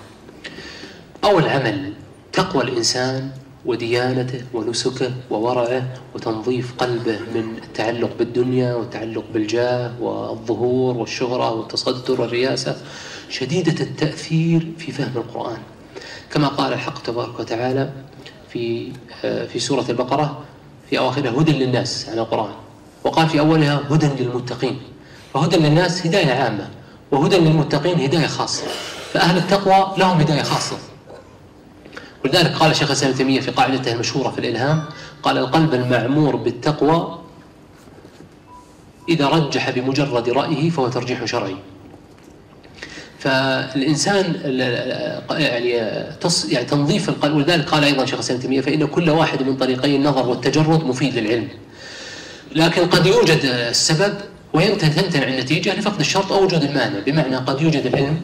أول 1.24 1.48
عمل 1.48 1.94
تقوى 2.34 2.64
الإنسان 2.64 3.30
وديانته 3.66 4.44
ونسكه 4.54 5.12
وورعه 5.30 5.88
وتنظيف 6.16 6.74
قلبه 6.78 7.20
من 7.36 7.58
التعلق 7.64 8.10
بالدنيا 8.20 8.74
والتعلق 8.76 9.24
بالجاه 9.34 9.92
والظهور 10.02 10.98
والشهرة 10.98 11.52
والتصدر 11.52 12.22
والرياسة 12.22 12.76
شديدة 13.30 13.84
التأثير 13.84 14.72
في 14.78 14.92
فهم 14.92 15.12
القرآن. 15.16 15.58
كما 16.32 16.48
قال 16.48 16.74
الحق 16.74 17.02
تبارك 17.02 17.40
وتعالى 17.40 17.90
في 18.50 18.92
آه، 19.26 19.46
في 19.46 19.60
سورة 19.60 19.86
البقرة 19.90 20.44
في 20.90 21.00
أواخرها 21.00 21.32
هدى 21.42 21.52
للناس 21.52 22.10
عن 22.10 22.20
القرآن. 22.20 22.54
وقال 23.04 23.30
في 23.30 23.40
أولها 23.40 23.82
هدى 23.90 24.24
للمتقين. 24.24 24.80
فهدى 25.34 25.58
للناس 25.58 26.06
هداية 26.08 26.32
عامة. 26.34 26.70
وهدى 27.12 27.38
للمتقين 27.38 28.00
هداية 28.00 28.28
خاصة. 28.28 28.64
فأهل 29.14 29.38
التقوى 29.38 29.98
لهم 29.98 30.20
هداية 30.20 30.44
خاصة. 30.44 30.78
ولذلك 32.26 32.52
قال 32.52 32.76
شيخ 32.76 32.88
الإسلام 32.88 33.14
تيمية 33.14 33.40
في 33.42 33.52
قاعدته 33.52 33.92
المشهورة 33.94 34.30
في 34.30 34.40
الإلهام 34.40 34.84
قال 35.24 35.38
القلب 35.38 35.74
المعمور 35.74 36.36
بالتقوى 36.36 37.20
إذا 39.10 39.28
رجح 39.28 39.70
بمجرد 39.70 40.30
رأيه 40.30 40.70
فهو 40.70 40.88
ترجيح 40.88 41.26
شرعي. 41.26 41.56
فالإنسان 43.20 44.36
يعني 45.30 45.70
يعني 46.50 46.66
تنظيف 46.66 47.10
القلب 47.10 47.36
ولذلك 47.36 47.70
قال 47.70 47.84
أيضا 47.84 48.06
شيخ 48.06 48.14
الإسلام 48.14 48.40
تيمية 48.40 48.62
فإن 48.62 48.88
كل 48.88 49.10
واحد 49.10 49.44
من 49.44 49.58
طريقي 49.58 49.96
النظر 49.96 50.30
والتجرد 50.30 50.84
مفيد 50.84 51.18
للعلم. 51.18 51.48
لكن 52.56 52.86
قد 52.86 53.06
يوجد 53.06 53.40
السبب 53.44 54.14
وتمتنع 54.54 55.28
النتيجة 55.28 55.80
لفقد 55.80 56.00
الشرط 56.00 56.32
أو 56.32 56.44
وجود 56.44 56.64
المانع 56.64 57.00
بمعنى 57.06 57.36
قد 57.36 57.62
يوجد 57.62 57.86
العلم 57.86 58.22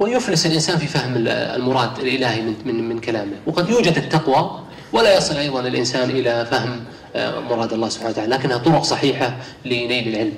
ويفلس 0.00 0.46
الإنسان 0.46 0.78
في 0.78 0.86
فهم 0.86 1.14
المراد 1.26 1.98
الإلهي 1.98 2.42
من, 2.42 2.54
من, 2.64 2.88
من 2.88 2.98
كلامه. 3.00 3.32
وقد 3.46 3.68
يوجد 3.68 3.96
التقوى 3.96 4.60
ولا 4.92 5.16
يصل 5.16 5.36
أيضا 5.36 5.60
الإنسان 5.60 6.10
إلى 6.10 6.46
فهم 6.50 6.84
آه، 7.16 7.40
مراد 7.40 7.72
الله 7.72 7.88
سبحانه 7.88 8.10
وتعالى 8.10 8.34
لكنها 8.34 8.58
طرق 8.58 8.82
صحيحة 8.82 9.36
لنيل 9.64 10.08
العلم. 10.08 10.34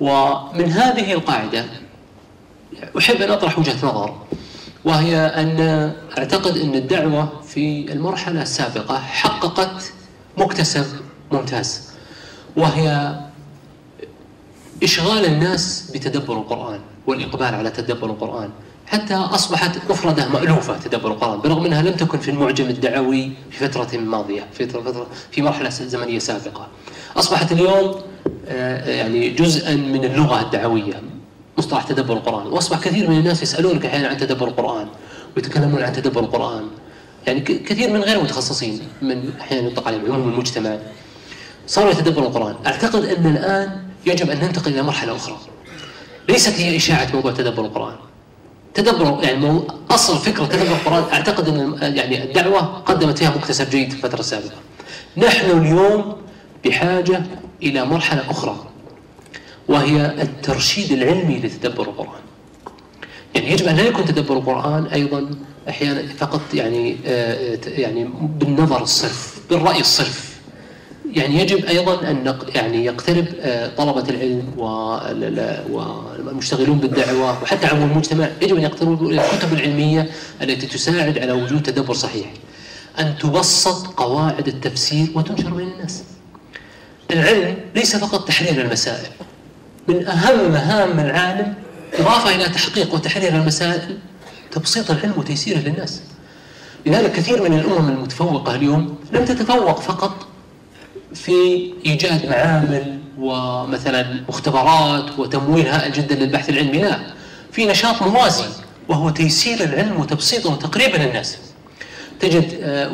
ومن 0.00 0.72
هذه 0.72 1.12
القاعدة 1.12 1.64
أحب 2.98 3.22
أن 3.22 3.30
أطرح 3.30 3.58
وجهة 3.58 3.86
نظر 3.86 4.16
وهي 4.84 5.16
أن 5.16 5.60
أعتقد 6.18 6.56
أن 6.56 6.74
الدعوة 6.74 7.40
في 7.48 7.92
المرحلة 7.92 8.42
السابقة 8.42 8.98
حققت 8.98 9.92
مكتسب 10.38 10.86
ممتاز 11.32 11.90
وهي 12.56 13.14
إشغال 14.82 15.24
الناس 15.24 15.90
بتدبر 15.94 16.34
القرآن. 16.36 16.80
والإقبال 17.06 17.54
على 17.54 17.70
تدبر 17.70 18.06
القرآن. 18.06 18.50
حتى 18.86 19.14
أصبحت 19.14 19.90
مفردة 19.90 20.28
مألوفة 20.28 20.78
تدبر 20.78 21.10
القرآن 21.10 21.40
برغم 21.40 21.64
أنها 21.64 21.82
لم 21.82 21.94
تكن 21.94 22.18
في 22.18 22.30
المعجم 22.30 22.66
الدعوي 22.66 23.32
في 23.50 23.68
فترة 23.68 23.98
ماضية 23.98 24.46
في 24.52 24.68
فترة 24.68 25.06
في 25.30 25.42
مرحلة 25.42 25.68
زمنية 25.70 26.18
سابقة. 26.18 26.66
أصبحت 27.16 27.52
اليوم 27.52 27.94
آه، 28.48 28.90
يعني 28.90 29.30
جزءا 29.30 29.74
من 29.74 30.04
اللغة 30.04 30.40
الدعوية 30.40 31.02
مصطلح 31.58 31.82
تدبر 31.82 32.14
القرآن. 32.14 32.46
وأصبح 32.46 32.80
كثير 32.80 33.10
من 33.10 33.18
الناس 33.18 33.42
يسألونك 33.42 33.86
أحيانا 33.86 34.08
عن 34.08 34.16
تدبر 34.16 34.48
القرآن 34.48 34.88
ويتكلمون 35.36 35.82
عن 35.82 35.92
تدبر 35.92 36.20
القرآن. 36.20 36.64
يعني 37.26 37.40
كثير 37.40 37.90
من 37.92 38.00
غير 38.00 38.18
المتخصصين 38.18 38.80
من 39.02 39.30
أحيانا 39.40 39.68
يطلق 39.68 39.86
عليهم 39.86 40.12
عموم 40.12 40.28
المجتمع 40.28 40.78
صاروا 41.66 41.90
يتدبروا 41.90 42.28
القرآن. 42.28 42.54
أعتقد 42.66 43.04
أن 43.04 43.36
الآن 43.36 43.82
يجب 44.06 44.30
أن 44.30 44.38
ننتقل 44.38 44.72
إلى 44.72 44.82
مرحلة 44.82 45.16
أخرى. 45.16 45.36
ليست 46.28 46.60
هي 46.60 46.76
إشاعة 46.76 47.08
موضوع 47.14 47.32
تدبر 47.32 47.64
القرآن. 47.64 47.94
تدبر 48.74 49.18
يعني 49.22 49.60
أصل 49.90 50.18
فكرة 50.18 50.44
تدبر 50.44 50.72
القرآن 50.72 51.04
أعتقد 51.12 51.48
أن 51.48 51.96
يعني 51.96 52.24
الدعوة 52.24 52.60
قدمت 52.60 53.18
فيها 53.18 53.30
مكتسب 53.36 53.70
جيد 53.70 53.90
في 53.90 53.96
الفترة 53.96 54.20
السابقة. 54.20 54.56
نحن 55.16 55.50
اليوم 55.50 56.16
بحاجة 56.64 57.22
إلى 57.62 57.84
مرحلة 57.84 58.30
أخرى 58.30 58.56
وهي 59.68 60.06
الترشيد 60.06 60.92
العلمي 60.92 61.38
لتدبر 61.38 61.82
القرآن. 61.82 62.20
يعني 63.34 63.50
يجب 63.52 63.66
أن 63.68 63.76
لا 63.76 63.82
يكون 63.82 64.04
تدبر 64.04 64.36
القرآن 64.36 64.86
أيضا 64.86 65.30
أحيانا 65.68 66.02
فقط 66.18 66.40
يعني 66.54 66.96
آه، 67.06 67.58
يعني 67.66 68.10
بالنظر 68.22 68.82
الصرف 68.82 69.38
بالرأي 69.50 69.80
الصرف. 69.80 70.30
يعني 71.14 71.40
يجب 71.40 71.64
أيضا 71.64 72.10
أن 72.10 72.38
يعني 72.54 72.84
يقترب 72.84 73.26
آه، 73.40 73.70
طلبة 73.76 74.04
العلم 74.08 74.52
والمشتغلون 75.70 76.78
بالدعوة 76.78 77.42
وحتى 77.42 77.66
عموم 77.66 77.90
المجتمع 77.90 78.28
يجب 78.42 78.56
أن 78.56 78.62
يقتربوا 78.62 79.10
إلى 79.10 79.24
الكتب 79.24 79.52
العلمية 79.52 80.10
التي 80.42 80.66
تساعد 80.66 81.18
على 81.18 81.32
وجود 81.32 81.62
تدبر 81.62 81.94
صحيح. 81.94 82.26
أن 82.98 83.18
تبسط 83.18 83.86
قواعد 83.86 84.48
التفسير 84.48 85.06
وتنشر 85.14 85.50
بين 85.50 85.68
الناس. 85.68 86.02
العلم 87.10 87.56
ليس 87.74 87.96
فقط 87.96 88.28
تحرير 88.28 88.60
المسائل. 88.64 89.06
من 89.88 90.06
أهم 90.06 90.50
مهام 90.52 91.00
العالم 91.00 91.54
إضافة 91.98 92.34
إلى 92.34 92.44
تحقيق 92.48 92.94
وتحرير 92.94 93.34
المسائل 93.34 93.98
تبسيط 94.52 94.90
العلم 94.90 95.14
وتيسيره 95.16 95.58
للناس. 95.58 96.00
لذلك 96.86 97.12
كثير 97.12 97.42
من 97.42 97.58
الأمم 97.58 97.88
المتفوقة 97.88 98.54
اليوم 98.54 98.98
لم 99.12 99.24
تتفوق 99.24 99.80
فقط 99.80 100.26
في 101.14 101.72
إيجاد 101.86 102.26
معامل 102.26 102.98
ومثلا 103.18 104.20
مختبرات 104.28 105.18
وتمويل 105.18 105.66
هائل 105.66 105.92
جدا 105.92 106.14
للبحث 106.14 106.48
العلمي. 106.48 106.78
لا 106.78 106.98
في 107.52 107.66
نشاط 107.66 108.02
موازي 108.02 108.44
وهو 108.88 109.10
تيسير 109.10 109.64
العلم 109.64 110.00
وتبسيطه 110.00 110.52
وتقريبا 110.52 110.96
للناس. 110.96 111.38
تجد 112.20 112.58
آه، 112.62 112.90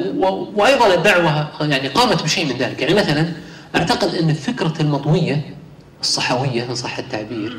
وأيضا 0.54 0.94
الدعوة 0.94 1.48
يعني 1.60 1.88
قامت 1.88 2.22
بشيء 2.22 2.44
من 2.44 2.56
ذلك. 2.56 2.82
يعني 2.82 2.94
مثلا 2.94 3.32
أعتقد 3.76 4.14
أن 4.14 4.34
فكره 4.34 4.74
المطويه 4.80 5.54
الصحوية 6.00 6.64
إن 6.70 6.74
صح 6.74 6.98
التعبير 6.98 7.58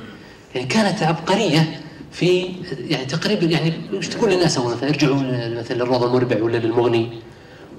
يعني 0.56 0.68
كانت 0.68 1.04
عبقرية 1.04 1.80
في 2.12 2.46
يعني 2.90 3.06
تقريبا 3.06 3.46
يعني 3.46 3.74
إيش 3.94 4.08
تقول 4.08 4.32
للناس 4.32 4.58
مثلا؟ 4.58 4.90
ارجعوا 4.90 5.16
مثلا 5.60 5.76
للروض 5.76 6.04
المربع 6.04 6.44
ولا 6.44 6.58
للمغني؟ 6.58 7.10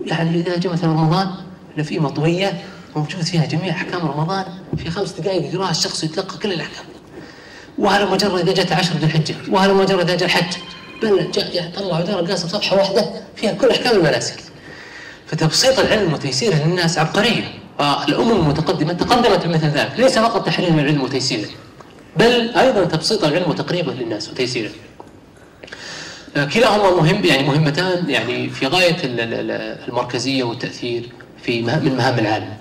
يعني 0.06 0.40
إذا 0.40 0.58
جاء 0.58 0.72
مثلا 0.72 0.90
رمضان 0.90 1.28
ان 1.78 1.82
في 1.82 1.98
مطوية 1.98 2.60
موجود 2.96 3.22
فيها 3.22 3.46
جميع 3.46 3.72
أحكام 3.72 4.00
رمضان 4.06 4.44
في 4.76 4.90
خمس 4.90 5.10
دقائق 5.10 5.54
يقراها 5.54 5.70
الشخص 5.70 6.04
ويتلقى 6.04 6.38
كل 6.38 6.52
الأحكام. 6.52 6.84
وهذا 7.78 8.04
مجرد 8.04 8.48
إذا 8.48 8.62
جت 8.62 8.72
عشر 8.72 8.94
ذي 8.94 9.06
الحجة 9.06 9.34
وهذا 9.50 9.72
مجرد 9.72 10.06
جاء 10.06 10.24
الحج. 10.24 10.56
بل 11.02 11.30
جاء 11.30 11.72
طلعوا 11.76 12.04
دار 12.04 12.20
القاسم 12.20 12.48
صفحة 12.48 12.76
واحدة 12.76 13.10
فيها 13.36 13.52
كل 13.52 13.70
أحكام 13.70 13.96
المناسك. 13.96 14.36
فتبسيط 15.26 15.78
العلم 15.78 16.12
وتيسيره 16.12 16.54
للناس 16.54 16.98
عبقرية. 16.98 17.44
فالامم 17.78 18.30
المتقدمة 18.30 18.92
تقدمت 18.92 19.46
بمثل 19.46 19.66
ذلك. 19.66 19.92
ليس 19.98 20.18
فقط 20.18 20.46
تحرير 20.46 20.68
العلم 20.68 21.02
وتيسيره 21.02 21.48
بل 22.16 22.50
أيضا 22.56 22.84
تبسيط 22.84 23.24
العلم 23.24 23.50
وتقريبه 23.50 23.92
للناس 23.92 24.28
وتيسيره. 24.28 24.70
كلاهما 26.54 26.90
مهم 26.90 27.24
يعني 27.24 27.48
مهمتان 27.48 28.10
يعني 28.10 28.50
في 28.50 28.66
غاية 28.66 28.96
المركزية 29.88 30.44
والتأثير. 30.44 31.08
في 31.42 31.62
من 31.62 31.96
مهام 31.96 32.18
العالم. 32.18 32.58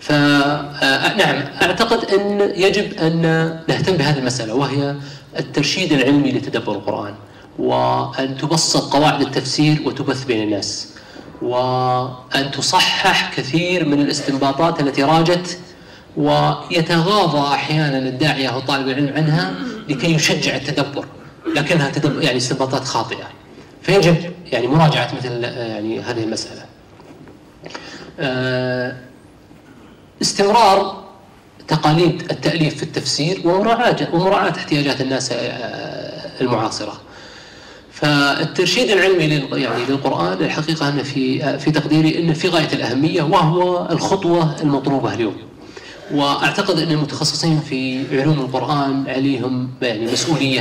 فنعم 0.00 1.36
آه، 1.36 1.62
أعتقد 1.62 2.04
أن 2.04 2.52
يجب 2.56 2.94
أن 2.94 3.22
نهتم 3.68 3.96
بهذه 3.96 4.18
المسألة 4.18 4.54
وهي 4.54 4.94
الترشيد 5.38 5.92
العلمي 5.92 6.32
لتدبر 6.32 6.72
القرآن 6.72 7.14
وأن 7.58 8.36
تبسط 8.36 8.92
قواعد 8.92 9.20
التفسير 9.20 9.82
وتبث 9.84 10.24
بين 10.24 10.42
الناس 10.42 10.88
وأن 11.42 12.50
تصحح 12.50 13.34
كثير 13.36 13.84
من 13.84 14.00
الاستنباطات 14.00 14.80
التي 14.80 15.02
راجت 15.02 15.58
ويتغاضى 16.16 17.54
أحيانا 17.54 17.98
الداعية 17.98 18.48
أو 18.48 18.60
طالب 18.60 18.88
العلم 18.88 19.12
عنها 19.16 19.54
لكي 19.88 20.14
يشجع 20.14 20.56
التدبر 20.56 21.04
لكنها 21.56 21.90
تدبر 21.90 22.22
يعني 22.22 22.36
استنباطات 22.36 22.84
خاطئة. 22.84 23.24
فيجب 23.82 24.16
يعني 24.52 24.66
مراجعة 24.66 25.10
مثل 25.18 25.44
آه، 25.44 25.66
يعني 25.66 26.00
هذه 26.00 26.24
المسألة. 26.24 26.60
آه، 26.60 26.71
استمرار 30.22 31.02
تقاليد 31.68 32.22
التأليف 32.30 32.76
في 32.76 32.82
التفسير 32.82 33.40
ومراعاة 34.12 34.50
احتياجات 34.50 35.00
الناس 35.00 35.32
آه، 35.32 36.30
المعاصرة. 36.40 37.00
فالترشيد 37.92 38.90
العلمي 38.90 39.24
يعني 39.62 39.84
للقرآن 39.88 40.32
الحقيقة 40.44 40.88
أن 40.88 41.02
في 41.02 41.44
آه، 41.44 41.56
في 41.56 41.70
تقديري 41.70 42.18
أنه 42.18 42.32
في 42.32 42.48
غاية 42.48 42.72
الأهمية 42.72 43.22
وهو 43.22 43.88
الخطوة 43.90 44.56
المطلوبة 44.62 45.14
اليوم. 45.14 45.36
وأعتقد 46.12 46.78
أن 46.78 46.90
المتخصصين 46.90 47.60
في 47.60 48.04
علوم 48.20 48.40
القرآن 48.40 49.04
عليهم 49.08 49.70
يعني 49.82 50.12
مسؤولية 50.12 50.60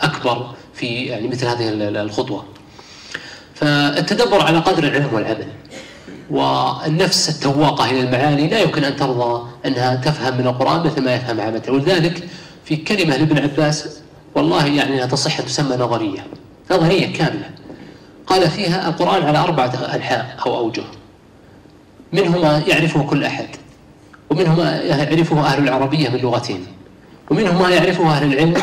أكبر 0.00 0.54
في 0.74 0.86
يعني 0.86 1.28
مثل 1.28 1.46
هذه 1.46 1.68
الخطوة. 2.02 2.44
فالتدبر 3.54 4.42
على 4.42 4.58
قدر 4.58 4.84
العلم 4.84 5.14
والعمل. 5.14 5.48
والنفس 6.30 7.28
التواقة 7.28 7.90
إلى 7.90 8.00
المعاني 8.00 8.48
لا 8.48 8.60
يمكن 8.60 8.84
أن 8.84 8.96
ترضى 8.96 9.48
أنها 9.66 9.94
تفهم 9.94 10.38
من 10.38 10.46
القرآن 10.46 10.86
مثل 10.86 11.04
ما 11.04 11.14
يفهم 11.14 11.40
عامته 11.40 11.72
ولذلك 11.72 12.28
في 12.64 12.76
كلمة 12.76 13.16
لابن 13.16 13.38
عباس 13.38 13.98
والله 14.34 14.66
يعني 14.66 14.94
أنها 14.94 15.06
تصح 15.06 15.40
تسمى 15.40 15.76
نظرية. 15.76 16.26
نظرية 16.70 17.12
كاملة. 17.12 17.50
قال 18.26 18.50
فيها 18.50 18.88
القرآن 18.88 19.22
على 19.22 19.38
أربعة 19.38 19.72
أنحاء 19.94 20.36
أو 20.46 20.58
أوجه. 20.58 20.82
منه 22.12 22.38
ما 22.38 22.62
يعرفه 22.66 23.02
كل 23.02 23.24
أحد. 23.24 23.48
ومنه 24.30 24.54
ما 24.54 24.76
يعرفه 24.76 25.40
أهل 25.40 25.62
العربية 25.62 26.08
من 26.08 26.18
لغتهم. 26.18 26.60
ومنه 27.30 27.62
ما 27.62 27.70
يعرفه 27.70 28.10
أهل 28.10 28.32
العلم. 28.32 28.62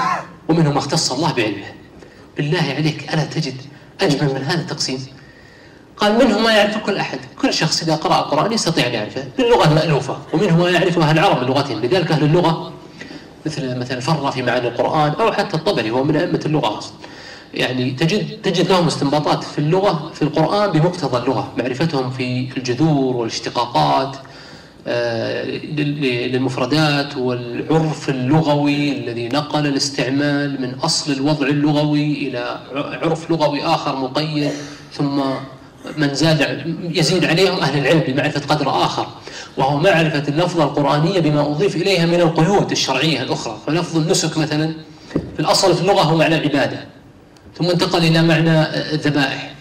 ومنه 0.49 0.71
ما 0.71 0.77
اختص 0.77 1.11
الله 1.11 1.33
بعلمه. 1.33 1.67
بالله 2.37 2.73
عليك 2.77 3.13
ألا 3.13 3.23
تجد 3.23 3.55
أجمل 4.01 4.33
من 4.33 4.43
هذا 4.43 4.61
التقسيم؟ 4.61 5.05
قال 5.97 6.25
منه 6.25 6.39
ما 6.39 6.51
يعرفه 6.51 6.79
كل 6.79 6.97
أحد. 6.97 7.19
كل 7.41 7.53
شخص 7.53 7.81
إذا 7.81 7.95
قرأ 7.95 8.19
القرآن 8.19 8.51
يستطيع 8.51 8.87
أن 8.87 8.93
يعرفه 8.93 9.23
باللغة 9.37 9.67
المألوفة. 9.69 10.17
ومنه 10.33 10.57
ما 10.57 10.69
يعرفه 10.69 11.01
أهل 11.03 11.19
العرب 11.19 11.41
من 11.41 11.47
لغتهم 11.47 11.81
لذلك 11.81 12.11
أهل 12.11 12.23
اللغة 12.23 12.73
مثل 13.45 13.79
مثلا 13.79 13.99
فر 13.99 14.31
في 14.31 14.41
معاني 14.41 14.67
القرآن 14.67 15.11
أو 15.11 15.31
حتى 15.31 15.57
الطبري 15.57 15.91
هو 15.91 16.03
من 16.03 16.15
أئمة 16.15 16.39
اللغة 16.45 16.77
أصلا. 16.77 16.93
يعني 17.53 17.91
تجد 17.91 18.41
تجد 18.41 18.69
لهم 18.69 18.87
استنباطات 18.87 19.43
في 19.43 19.59
اللغة 19.59 20.11
في 20.13 20.21
القرآن 20.21 20.71
بمقتضى 20.71 21.17
اللغة. 21.17 21.53
معرفتهم 21.57 22.11
في 22.11 22.49
الجذور 22.57 23.15
والاشتقاقات 23.15 24.17
آه، 24.87 25.43
للمفردات 25.45 27.17
والعرف 27.17 28.09
اللغوي 28.09 28.91
الذي 28.91 29.27
نقل 29.27 29.67
الاستعمال 29.67 30.61
من 30.61 30.73
أصل 30.73 31.11
الوضع 31.11 31.47
اللغوي 31.47 32.13
إلى 32.13 32.59
عرف 32.75 33.31
لغوي 33.31 33.65
آخر 33.65 33.95
مقيد 33.95 34.51
ثم 34.93 35.21
من 35.97 36.13
زاد 36.15 36.63
يزيد 36.83 37.25
عليهم 37.25 37.59
أهل 37.59 37.77
العلم 37.77 37.99
بمعرفة 37.99 38.41
قدر 38.55 38.69
آخر 38.69 39.07
وهو 39.57 39.77
معرفة 39.77 40.23
اللفظة 40.27 40.63
القرآنية 40.63 41.19
بما 41.19 41.41
أضيف 41.41 41.75
إليها 41.75 42.05
من 42.05 42.21
القيود 42.21 42.71
الشرعية 42.71 43.21
الأخرى. 43.21 43.57
فلفظ 43.67 43.97
النسك 43.97 44.37
مثلا 44.37 44.73
في 45.35 45.39
الأصل 45.39 45.75
في 45.75 45.81
اللغة 45.81 46.01
هو 46.01 46.17
معنى 46.17 46.35
العبادة 46.35 46.79
ثم 47.57 47.69
انتقل 47.69 48.03
إلى 48.03 48.21
معنى 48.21 48.61
الذبائح 48.93 49.51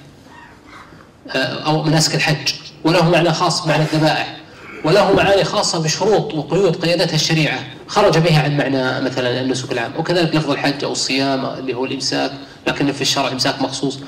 آه، 1.30 1.38
أو 1.38 1.82
مناسك 1.82 2.14
الحج 2.14 2.52
وله 2.84 3.10
معنى 3.10 3.32
خاص 3.32 3.64
بمعنى 3.64 3.82
الذبائح 3.82 4.37
وله 4.84 5.12
معاني 5.12 5.44
خاصة 5.44 5.82
بشروط 5.82 6.34
وقيود 6.34 6.76
قيدتها 6.76 7.14
الشريعة. 7.14 7.58
خرج 7.88 8.18
بها 8.18 8.42
عن 8.42 8.56
معنى 8.56 9.00
مثلا 9.00 9.40
النسك 9.40 9.72
العام 9.72 9.92
وكذلك 9.98 10.34
لفظ 10.34 10.50
الحج 10.50 10.84
أو 10.84 10.92
الصيام 10.92 11.44
اللي 11.46 11.74
هو 11.74 11.84
الإمساك 11.84 12.32
لكن 12.66 12.92
في 12.92 13.00
الشرع 13.02 13.28
إمساك 13.28 13.62
مخصوص. 13.62 13.98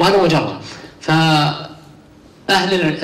وهذا 0.00 0.22
مجرد. 0.22 0.56
فأهل 1.06 2.96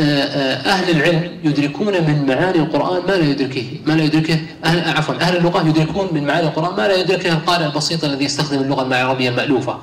أهل 0.66 0.90
العلم 0.90 1.30
يدركون 1.44 1.92
من 1.92 2.26
معاني 2.26 2.58
القرآن 2.58 3.02
ما 3.06 3.12
لا 3.12 3.24
يدركه 3.30 3.64
ما 3.86 3.92
لا 3.92 4.04
يدركه 4.04 4.38
أهل 4.64 4.88
عفوا 4.88 5.14
أهل 5.14 5.36
اللغة 5.36 5.68
يدركون 5.68 6.08
من 6.12 6.26
معاني 6.26 6.46
القرآن 6.46 6.76
ما 6.76 6.88
لا 6.88 6.96
يدركه 6.96 7.32
القارئ 7.32 7.66
البسيط 7.66 8.04
الذي 8.04 8.24
يستخدم 8.24 8.60
اللغة 8.60 8.82
العربية 8.82 9.28
المألوفة. 9.28 9.78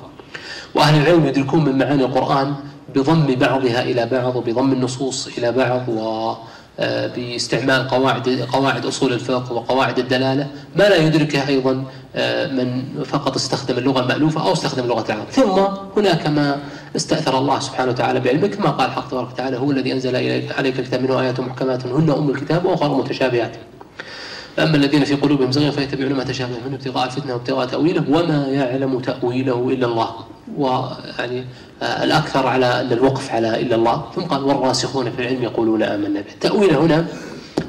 وأهل 0.76 1.02
العلم 1.02 1.26
يدركون 1.26 1.66
من 1.66 1.78
معاني 1.78 2.04
القرآن 2.04 2.56
بضم 2.96 3.26
بعضها 3.26 3.84
إلى 3.84 4.06
بعض 4.06 4.36
وبضم 4.36 4.72
النصوص 4.74 5.28
إلى 5.38 5.52
بعض 5.52 5.90
و 5.90 6.00
آه، 6.00 6.38
باستعمال 7.16 7.88
قواعد 7.88 8.30
قواعد 8.52 8.86
أصول 8.86 9.14
الفقه 9.14 9.54
وقواعد 9.54 10.00
الدلالة 10.00 10.48
ما 10.76 10.84
لا 10.84 10.96
يدركه 10.96 11.48
أيضا 11.48 11.84
آه، 12.16 12.48
من 12.48 12.84
فقط 13.04 13.36
استخدم 13.36 13.78
اللغة 13.78 14.00
المألوفة 14.00 14.42
أو 14.48 14.54
استخدم 14.54 14.86
لغة 14.88 15.06
العرب، 15.10 15.30
ثم 15.32 15.60
هناك 15.98 16.28
ما 16.28 16.60
استأثر 16.96 17.38
الله 17.38 17.60
سبحانه 17.60 17.92
وتعالى 17.92 18.20
بعلمه 18.20 18.48
كما 18.48 18.70
قال 18.70 18.92
حق 18.92 19.10
تبارك 19.10 19.32
وتعالى 19.32 19.58
هو 19.58 19.72
الذي 19.72 19.94
أنزل 19.94 20.16
عليك 20.58 20.80
الكتاب 20.80 21.02
منه 21.02 21.22
آيات 21.22 21.40
محكمات 21.40 21.86
هن 21.86 22.10
أم 22.10 22.30
الكتاب 22.30 22.66
وأخر 22.66 22.98
متشابهات. 22.98 23.56
فاما 24.60 24.78
الذين 24.78 25.06
في 25.06 25.16
قلوبهم 25.16 25.52
زيغ 25.52 25.72
فيتبعون 25.72 26.14
ما 26.14 26.24
تشابه 26.24 26.54
منه 26.66 26.76
ابتغاء 26.76 27.06
الفتنة 27.06 27.34
وابتغاء 27.34 27.68
تأويله 27.68 28.04
وما 28.10 28.48
يعلم 28.48 29.00
تأويله 29.00 29.70
إلا 29.70 29.86
الله. 29.86 30.16
ويعني 30.58 31.46
آه، 31.82 32.04
الأكثر 32.04 32.48
على 32.48 32.82
أن 32.82 32.92
الوقف 32.92 33.32
على 33.32 33.62
إلا 33.62 33.76
الله. 33.76 34.12
ثم 34.16 34.22
قال 34.22 34.44
والراسخون 34.44 35.12
في 35.12 35.22
العلم 35.22 35.44
يقولون 35.44 35.84
آمنا 35.84 36.22
به. 36.22 36.32
تأويل 36.42 36.76
هنا 36.76 37.06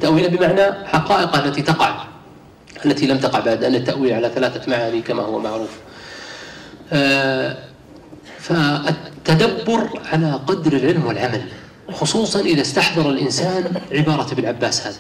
تأويل 0.01 0.37
بمعنى 0.37 0.87
حقائق 0.87 1.37
التي 1.37 1.63
تقع 1.63 2.05
التي 2.87 3.07
لم 3.07 3.19
تقع 3.19 3.41
بعد 3.41 3.65
أن 3.65 3.75
التأويل 3.75 4.13
على 4.13 4.31
ثلاثة 4.35 4.71
معاني 4.71 5.01
كما 5.01 5.23
هو 5.23 5.39
معروف. 5.39 5.71
آه، 6.93 7.57
فالتدبر 8.39 10.01
على 10.13 10.41
قدر 10.47 10.73
العلم 10.73 11.07
والعمل 11.07 11.43
خصوصا 11.93 12.41
إذا 12.41 12.61
استحضر 12.61 13.11
الإنسان 13.11 13.81
عبارة 13.93 14.33
ابن 14.33 14.47
عباس 14.47 14.87
هذا. 14.87 14.99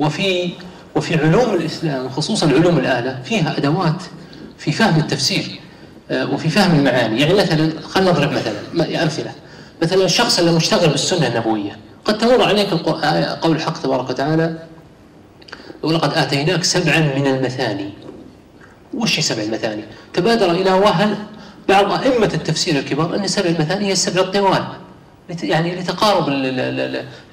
وفي 0.00 0.50
وفي 0.96 1.16
علوم 1.26 1.54
الإسلام 1.54 2.08
خصوصا 2.08 2.46
علوم 2.46 2.78
الآلة 2.78 3.22
فيها 3.24 3.58
أدوات 3.58 4.02
في 4.58 4.72
فهم 4.72 5.00
التفسير 5.00 5.60
آه، 6.10 6.34
وفي 6.34 6.48
فهم 6.48 6.78
المعاني. 6.78 7.20
يعني 7.20 7.34
مثلا 7.34 7.72
خلينا 7.80 8.10
نضرب 8.10 8.32
مثلا 8.32 9.02
أمثلة. 9.02 9.32
مثلا 9.82 10.04
الشخص 10.04 10.38
اللي 10.38 10.52
مشتغل 10.52 10.88
بالسنة 10.88 11.26
النبوية. 11.26 11.76
قد 12.04 12.18
تمر 12.18 12.42
عليك 12.42 12.68
آه، 12.72 13.38
قول 13.40 13.56
الحق 13.56 13.82
تبارك 13.82 14.10
وتعالى 14.10 14.58
ولقد 15.82 16.14
آتيناك 16.14 16.64
سبعا 16.64 16.98
من 16.98 17.26
المثاني. 17.26 17.90
وش 18.94 19.20
سبع 19.20 19.42
المثاني؟ 19.42 19.82
تبادر 20.14 20.50
إلى 20.50 20.72
وهل 20.72 21.14
بعض 21.68 21.92
أئمة 21.92 22.30
التفسير 22.34 22.78
الكبار 22.78 23.16
أن 23.16 23.26
سبع 23.26 23.50
المثاني 23.50 23.86
هي 23.86 23.92
السبع 23.92 24.20
الطوال 24.20 24.64
يعني 25.42 25.74
لتقارب 25.74 26.28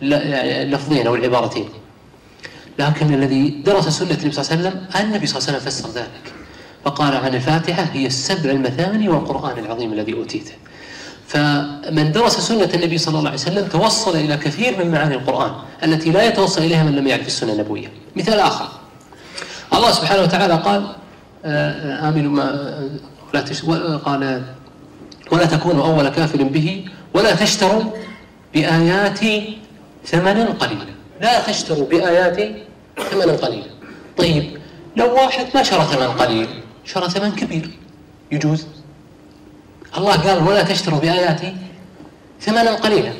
اللفظين 0.01 1.07
أو 1.07 1.15
العبارتين. 1.15 1.69
لكن 2.79 3.13
الذي 3.13 3.49
درس 3.65 3.87
سنة 3.87 4.11
النبي 4.11 4.31
صلى 4.31 4.41
الله 4.41 4.51
عليه 4.51 4.69
وسلم 4.69 5.05
النبي 5.05 5.27
صلى 5.27 5.37
الله 5.37 5.49
عليه 5.49 5.57
وسلم 5.57 5.59
فسر 5.59 5.89
ذلك. 5.89 6.33
فقال 6.85 7.15
عن 7.15 7.35
الفاتحة 7.35 7.83
هي 7.93 8.05
السبع 8.05 8.49
المثاني 8.51 9.09
والقرآن 9.09 9.59
العظيم 9.59 9.93
الذي 9.93 10.13
أوتيته. 10.13 10.51
فمن 11.27 12.11
درس 12.11 12.37
سنة 12.37 12.69
النبي 12.73 12.97
صلى 12.97 13.17
الله 13.19 13.29
عليه 13.29 13.39
وسلم 13.39 13.67
توصل 13.67 14.15
إلى 14.15 14.37
كثير 14.37 14.85
من 14.85 14.91
معاني 14.91 15.15
القرآن 15.15 15.51
التي 15.83 16.11
لا 16.11 16.27
يتوصل 16.27 16.61
إليها 16.61 16.83
من 16.83 16.95
لم 16.95 17.07
يعرف 17.07 17.27
السنة 17.27 17.53
النبوية. 17.53 17.87
مثال 18.15 18.39
آخر. 18.39 18.67
الله 19.73 19.91
سبحانه 19.91 20.21
وتعالى 20.21 20.53
قال 20.53 20.95
آه، 21.45 22.09
آمنوا 22.09 22.31
ما 22.31 22.45
ولا 23.33 23.97
قال 23.97 24.43
ولا 25.31 25.45
تكونوا 25.45 25.85
أول 25.85 26.09
كافر 26.09 26.43
به 26.43 26.85
ولا 27.13 27.35
تشتروا 27.35 27.83
بآياتي 28.53 29.57
ثمنا 30.05 30.45
قليلا. 30.45 30.85
لا 31.21 31.41
تشتروا 31.47 31.87
بآياتي 31.87 32.63
ثمنا 33.11 33.33
قليلا 33.33 33.67
طيب 34.17 34.57
لو 34.95 35.13
واحد 35.13 35.45
ما 35.55 35.63
شرى 35.63 35.83
ثمن 35.83 36.07
قليل 36.07 36.47
شرى 36.85 37.09
ثمن 37.09 37.31
كبير. 37.31 37.69
يجوز. 38.31 38.67
الله 39.97 40.13
قال 40.13 40.47
ولا 40.47 40.63
تشتروا 40.63 40.99
بآياتي 40.99 41.55
ثمنا 42.41 42.75
قليلا. 42.75 43.13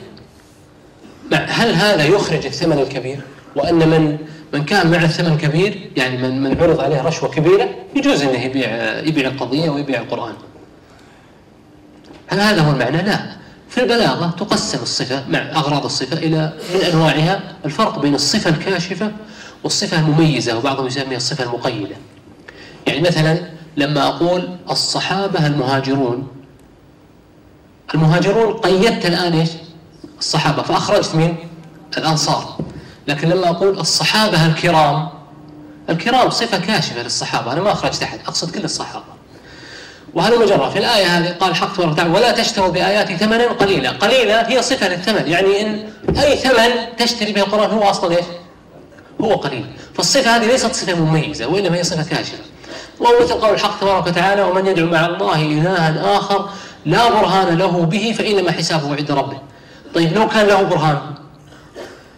هل 1.33 1.73
هذا 1.73 2.05
يخرج 2.05 2.45
الثمن 2.45 2.79
الكبير؟ 2.79 3.19
وأن 3.55 3.89
من 3.89 4.17
من 4.53 4.65
كان 4.65 4.91
معه 4.91 5.07
ثمن 5.07 5.38
كبير 5.38 5.91
يعني 5.97 6.17
من 6.17 6.43
من 6.43 6.61
عرض 6.61 6.79
عليه 6.79 7.01
رشوة 7.01 7.29
كبيرة 7.29 7.69
يجوز 7.95 8.21
أنه 8.21 8.39
يبيع 8.39 8.99
يبيع 8.99 9.27
القضية 9.27 9.69
ويبيع 9.69 10.01
القرآن. 10.01 10.33
هل 12.27 12.39
هذا 12.39 12.61
هو 12.61 12.71
المعنى؟ 12.71 13.01
لا. 13.01 13.35
في 13.69 13.81
البلاغة 13.81 14.35
تقسم 14.38 14.79
الصفة 14.81 15.25
مع 15.29 15.39
أغراض 15.39 15.85
الصفة 15.85 16.17
إلى 16.17 16.53
من 16.75 16.81
أنواعها. 16.81 17.55
الفرق 17.65 17.99
بين 17.99 18.15
الصفة 18.15 18.49
الكاشفة 18.49 19.11
والصفة 19.65 19.99
المميزة 19.99 20.58
وبعضهم 20.58 20.88
يسميها 20.88 21.17
الصفة 21.17 21.43
المقيدة. 21.43 21.95
يعني 22.88 23.01
مثلا 23.01 23.49
لما 23.78 24.08
أقول 24.08 24.58
الصحابة 24.69 25.47
المهاجرون 25.47 26.28
المهاجرون 27.95 28.54
قيدت 28.54 29.06
الآن 29.06 29.34
إيش؟ 29.34 29.49
الصحابة. 30.19 30.62
فأخرجت 30.62 31.15
مين 31.15 31.38
الأنصار. 31.97 32.58
لكن 33.08 33.30
لما 33.30 33.49
أقول 33.49 33.80
الصحابة 33.80 34.45
الكرام 34.45 35.10
الكرام 35.89 36.30
صفة 36.30 36.60
كاشفة 36.60 37.04
للصحابة. 37.04 37.54
أنا 37.54 37.62
ما 37.62 37.71
أخرجت 37.71 38.04
أحد 38.04 38.19
أقصد 38.28 38.51
كل 38.51 38.63
الصحابة. 38.63 39.06
وهذا 40.13 40.38
مجرى 40.38 40.71
في 40.71 40.80
الآية 40.80 41.06
هذه 41.06 41.32
قال 41.39 41.56
حق 41.56 41.73
تبارك 41.75 41.91
وتعالى 41.91 42.10
ولا 42.10 42.32
تشتروا 42.32 42.69
بآياتي 42.69 43.17
ثمنا 43.17 43.47
قليلا. 43.47 43.89
قليلا 43.89 44.49
هي 44.49 44.62
صفة 44.62 44.88
للثمن. 44.88 45.28
يعني 45.28 45.62
إن 45.62 45.89
أي 46.17 46.38
ثمن 46.38 46.95
تشتري 46.97 47.32
به 47.34 47.41
القرآن 47.41 47.71
هو 47.71 47.84
أصلا 47.84 48.17
إيش؟ 48.17 48.25
هو 49.21 49.36
قليل 49.36 49.65
فالصفة 49.93 50.36
هذه 50.36 50.45
ليست 50.45 50.75
صفة 50.75 50.95
مميزة 50.95 51.47
وإنما 51.47 51.78
هي 51.78 51.84
صفة 51.84 52.04
كاشفة. 52.04 52.38
ومثل 52.99 53.34
قول 53.34 53.54
الحق 53.54 53.80
تبارك 53.80 54.08
وتعالى 54.08 54.41
ومن 54.41 54.67
يدعو 54.67 54.88
مع 54.88 55.06
الله 55.06 55.41
إلها 55.41 56.17
آخر 56.17 56.49
لا 56.86 57.10
برهان 57.10 57.58
له 57.58 57.86
به 57.86 58.15
فإنما 58.17 58.51
حسابه 58.51 58.95
عند 58.95 59.12
ربه. 59.12 59.38
طيب 59.95 60.13
لو 60.13 60.28
كان 60.28 60.47
له 60.47 60.62
برهان؟ 60.62 60.99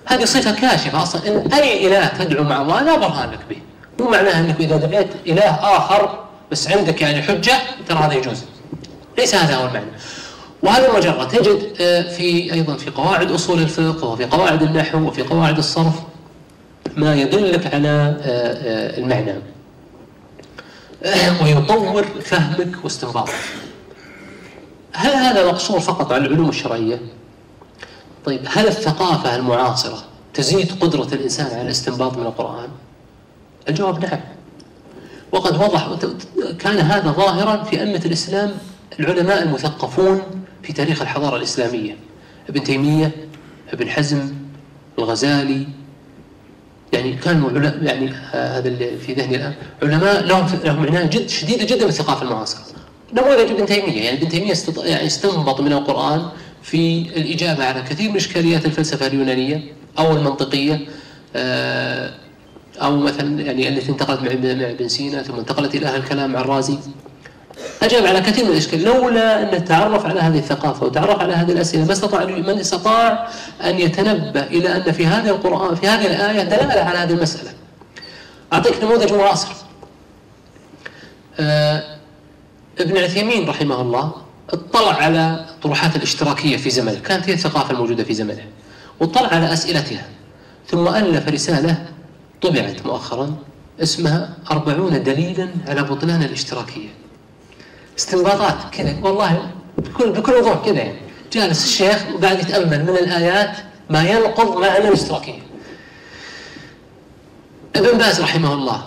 هذه 0.06 0.26
صفة 0.26 0.52
كاشفة 0.52 1.04
أصلا. 1.04 1.28
إن 1.28 1.54
أي 1.54 1.88
إله 1.88 2.08
تدعو 2.08 2.44
مع 2.44 2.62
الله 2.62 2.82
لا 2.82 2.96
برهان 2.96 3.32
لك 3.32 3.40
به. 3.50 3.58
مو 4.00 4.12
معناها 4.12 4.40
أنك 4.40 4.60
إذا 4.60 4.78
دعيت 4.78 5.10
إله 5.28 5.78
آخر 5.78 6.24
بس 6.52 6.68
عندك 6.68 7.02
يعني 7.02 7.22
حجة 7.22 7.54
ترى 7.90 7.98
هذا 7.98 8.14
يجوز. 8.14 8.44
ليس 9.18 9.36
هذا 9.36 9.56
هو 9.56 9.68
المعنى. 9.68 9.92
وهذا 10.64 10.92
ما 10.92 11.26
تجد 11.26 11.74
آه، 11.82 12.02
في 12.02 12.54
أيضا 12.54 12.78
في 12.78 12.90
قواعد 12.90 13.32
أصول 13.32 13.60
الفقه 13.60 14.08
وفي 14.08 14.26
قواعد 14.26 14.64
النحو 14.64 14.98
وفي 14.98 15.22
قواعد 15.22 15.58
الصرف. 15.58 15.94
ما 16.98 17.16
يدلك 17.16 17.74
على 17.74 17.90
آه، 17.90 18.18
آه، 18.24 18.98
المعنى 18.98 19.34
ويطور 21.44 22.04
فهمك 22.04 22.84
واستنباطك 22.84 23.34
هل 24.94 25.12
هذا 25.12 25.48
مقصور 25.48 25.80
فقط 25.80 26.12
على 26.12 26.26
العلوم 26.26 26.50
الشرعية؟ 26.50 27.00
طيب 28.26 28.42
هل 28.48 28.68
الثقافة 28.68 29.36
المعاصرة 29.36 30.04
تزيد 30.34 30.72
قدرة 30.80 31.14
الإنسان 31.14 31.46
على 31.46 31.62
الاستنباط 31.62 32.18
من 32.18 32.26
القرآن؟ 32.26 32.70
الجواب 33.70 34.06
نعم 34.06 34.20
وقد 35.32 35.56
وضح 35.56 35.90
كان 36.60 36.78
هذا 36.78 37.12
ظاهرا 37.12 37.64
في 37.64 37.80
أئمة 37.80 38.02
الإسلام 38.06 38.52
العلماء 39.00 39.44
المثقفون 39.44 40.22
في 40.64 40.74
تاريخ 40.74 41.02
الحضارة 41.02 41.38
الإسلامية 41.38 41.98
ابن 42.50 42.64
تيمية 42.64 43.12
ابن 43.74 43.90
حزم 43.90 44.34
الغزالي 45.00 45.68
يعني 46.94 47.14
كانوا 47.14 47.52
يعني 47.82 48.10
هذا 48.32 48.68
اللي 48.68 48.98
في 48.98 49.14
ذهني 49.14 49.36
الآن 49.36 49.54
علماء 49.84 50.24
لهم 50.26 50.48
لهم 50.64 50.86
عناية 50.86 51.06
جد 51.06 51.30
شديدة 51.30 51.66
جدا 51.66 51.86
بالثقافة 51.86 52.22
المعاصرة. 52.22 52.62
نموذج 53.14 53.52
ابن 53.52 53.66
تيمية 53.66 54.02
يعني 54.04 54.18
ابن 54.18 54.30
تيمية 54.30 54.54
يعني 54.78 55.06
استنبط 55.06 55.62
من 55.62 55.74
القرآن 55.74 56.30
في 56.64 57.02
الإجابة 57.02 57.66
على 57.66 57.82
كثير 57.82 58.10
من 58.10 58.16
إشكاليات 58.16 58.66
الفلسفة 58.66 59.08
اليونانية 59.08 59.64
أو 60.00 60.12
المنطقية 60.12 60.80
آه، 61.36 62.14
أو 62.82 62.98
مثلا 62.98 63.42
يعني 63.42 63.68
التي 63.68 63.92
انتقلت 63.92 64.22
مع 64.22 64.32
ابن 64.32 64.88
سينا 64.88 65.24
ثم 65.24 65.36
انتقلت 65.36 65.76
إلى 65.76 65.86
أهل 65.86 66.00
الكلام 66.00 66.32
مع 66.32 66.40
الرازي. 66.42 66.78
أجاب 67.84 68.06
على 68.06 68.22
كثير 68.22 68.46
من 68.46 68.52
الإشكال. 68.52 68.84
لولا 68.84 69.58
أن 69.58 69.66
تعرف 69.66 70.06
على 70.06 70.20
هذه 70.20 70.38
الثقافة 70.38 70.86
وتعرف 70.86 71.20
على 71.20 71.34
هذه 71.34 71.52
الأسئلة 71.52 71.86
ما 71.86 71.92
استطاع 71.92 72.26
من 72.26 72.60
استطاع 72.60 73.30
أن 73.64 73.80
يتنبه 73.80 74.44
إلى 74.44 74.76
أن 74.76 74.92
في 74.92 75.06
هذه 75.06 75.30
القرآن 75.30 75.76
في 75.76 75.88
هذه 75.88 76.06
الآية 76.06 76.44
دلالة 76.44 76.82
على 76.82 76.98
هذه 76.98 77.12
المسألة. 77.12 77.50
أعطيك 78.54 78.84
نموذج 78.84 79.14
معاصر. 79.14 79.50
آه 81.40 81.98
ابن 82.80 82.98
عثيمين 82.98 83.50
رحمه 83.50 83.82
الله 83.82 84.12
اطلع 84.50 84.94
على 84.94 85.46
طروحات 85.64 85.96
الاشتراكية 85.96 86.58
في 86.58 86.70
زمنه. 86.70 87.00
كانت 87.00 87.30
هي 87.30 87.34
الثقافة 87.34 87.72
الموجودة 87.72 88.04
في 88.04 88.14
زمنه. 88.14 88.46
واطلع 89.00 89.28
على 89.28 89.54
أسئلتها. 89.54 90.06
ثم 90.68 90.88
ألف 90.88 91.30
رسالة 91.30 91.86
طبعت 92.42 92.86
مؤخرا 92.86 93.36
اسمها 93.84 94.30
أربعون 94.52 95.04
دليلا 95.04 95.50
على 95.68 95.84
بطلان 95.84 96.24
الاشتراكية. 96.24 96.90
استنباطات 97.98 98.58
كذا 98.72 98.96
والله 99.02 99.52
بكل 99.78 100.12
بكل 100.12 100.34
وضوح 100.34 100.66
كذا 100.66 100.78
يعني 100.78 101.00
جالس 101.32 101.66
الشيخ 101.66 102.06
وقاعد 102.16 102.40
يتأمل 102.40 102.84
من 102.84 102.90
الآيات 102.90 103.58
ما 103.90 104.10
ينقض 104.10 104.58
معنى 104.58 104.88
الاشتراكيه. 104.88 105.40
ابن 107.76 107.98
باز 107.98 108.22
رحمه 108.22 108.54
الله 108.54 108.84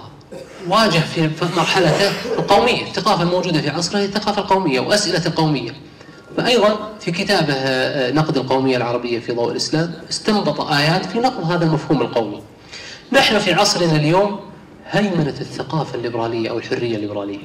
واجه 0.68 0.98
في 0.98 1.30
مرحلته 1.56 2.10
القومية، 2.38 2.82
الثقافة 2.82 3.22
الموجودة 3.22 3.60
في 3.60 3.70
عصره 3.70 3.98
هي 3.98 4.04
الثقافة 4.04 4.42
القومية 4.42 4.80
وأسئلة 4.80 5.26
القومية. 5.26 5.72
فايضا 6.36 6.90
في 7.00 7.10
كتابه 7.10 7.54
آه، 7.54 8.10
نقد 8.10 8.36
القومية 8.36 8.76
العربية 8.76 9.18
في 9.18 9.32
ضوء 9.32 9.50
الإسلام 9.50 9.94
استنبط 10.10 10.60
آيات 10.60 11.06
في 11.06 11.18
نقض 11.18 11.50
هذا 11.50 11.64
المفهوم 11.64 12.02
القومي. 12.02 12.42
نحن 13.12 13.38
في 13.38 13.54
عصرنا 13.54 13.96
اليوم 13.96 14.40
هيمنة 14.90 15.34
الثقافة 15.40 15.94
الليبرالية 15.94 16.50
أو 16.50 16.58
الحرية 16.58 16.96
الليبرالية. 16.96 17.44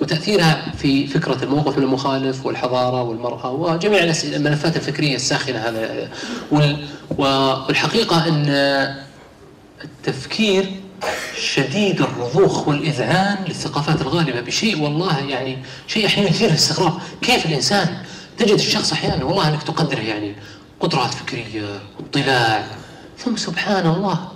وتأثيرها 0.00 0.72
في 0.78 1.06
فكرة 1.06 1.44
الموقف 1.44 1.78
المخالف 1.78 2.46
والحضارة 2.46 3.02
والمرأة 3.02 3.50
وجميع 3.50 4.12
الملفات 4.24 4.76
الفكرية 4.76 5.16
الساخنة 5.16 5.58
هذا. 5.58 6.08
والحقيقة 7.18 8.28
أن 8.28 8.46
التفكير 9.84 10.72
شديد 11.40 12.00
الرضوخ 12.00 12.68
والإذعان 12.68 13.44
للثقافات 13.48 14.00
الغالبة 14.00 14.40
بشيء 14.40 14.82
والله 14.82 15.18
يعني 15.18 15.58
شيء 15.86 16.06
أحيانا 16.06 16.28
يثير 16.30 16.48
الاستغراب. 16.48 16.92
كيف 17.22 17.46
الإنسان 17.46 17.88
تجد 18.38 18.50
الشخص 18.58 18.92
أحيانا 18.92 19.24
والله 19.24 19.48
أنك 19.48 19.62
تقدره 19.62 20.00
يعني 20.00 20.34
قدرات 20.80 21.14
فكرية 21.14 21.80
واطلاع 22.00 22.66
ثم 23.18 23.36
سبحان 23.36 23.86
الله 23.86 24.28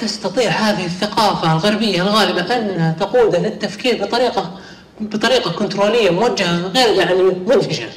تستطيع 0.00 0.50
هذه 0.50 0.86
الثقافة 0.86 1.52
الغربية 1.52 2.02
الغالبة 2.02 2.56
أنها 2.56 2.96
تقوده 3.00 3.38
للتفكير 3.38 4.04
بطريقة 4.04 4.58
بطريقة 5.00 5.50
كنترولية 5.50 6.10
موجهة 6.10 6.66
غير 6.66 6.94
يعني 6.94 7.22
منفجة 7.22 7.88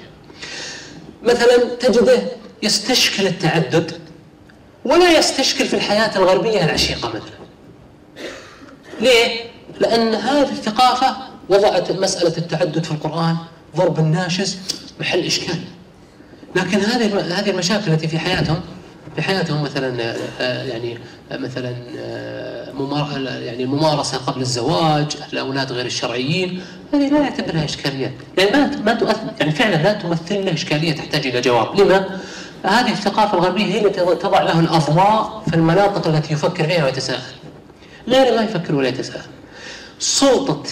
مثلا 1.23 1.57
تجده 1.79 2.21
يستشكل 2.63 3.27
التعدد 3.27 3.91
ولا 4.85 5.17
يستشكل 5.17 5.65
في 5.65 5.73
الحياة 5.73 6.17
الغربية 6.17 6.65
العشيقة 6.65 7.09
مثلا. 7.09 7.41
ليه؟ 9.01 9.41
لأن 9.79 10.13
هذه 10.13 10.51
الثقافة 10.51 11.15
وضعت 11.49 11.91
مسألة 11.91 12.37
التعدد 12.37 12.83
في 12.83 12.91
القرآن 12.91 13.37
ضرب 13.75 13.99
الناشز 13.99 14.57
محل 14.99 15.19
إشكال. 15.19 15.59
لكن 16.55 16.79
هذه 16.79 17.19
هذه 17.39 17.49
المشاكل 17.49 17.91
التي 17.91 18.07
في 18.07 18.19
حياتهم 18.19 18.61
في 19.15 19.21
حياتهم 19.21 19.63
مثلا 19.63 20.15
آه، 20.39 20.63
يعني 20.63 20.97
مثلا 21.31 21.75
آه، 21.97 22.71
يعني 23.17 23.63
الممارسه 23.63 24.17
قبل 24.17 24.41
الزواج 24.41 25.17
الأولاد 25.33 25.71
غير 25.71 25.85
الشرعيين 25.85 26.61
هذه 26.93 27.09
لا 27.09 27.19
يعتبرها 27.19 27.65
إشكاليات. 27.65 28.11
يعني 28.37 28.51
ما 28.51 28.81
ما 28.85 28.93
تؤثر 28.93 29.19
يعني 29.39 29.51
فعلا 29.51 29.75
لا 29.75 29.93
تمثل 29.93 30.45
له 30.45 30.53
إشكالية 30.53 30.95
تحتاج 30.95 31.27
إلى 31.27 31.41
جواب. 31.41 31.79
لما؟ 31.79 32.19
هذه 32.63 32.91
الثقافة 32.91 33.37
الغربية 33.37 33.65
هي 33.65 33.85
التي 33.85 33.99
تضع 33.99 34.41
له 34.41 34.59
الأضواء 34.59 35.43
في 35.49 35.55
المناطق 35.55 36.07
التي 36.07 36.33
يفكر 36.33 36.63
فيها 36.63 36.85
ويتساءل. 36.85 37.21
غير 38.07 38.35
ما 38.35 38.43
يفكر 38.43 38.75
ولا 38.75 38.87
يتساءل. 38.87 39.21
سلطة 39.99 40.63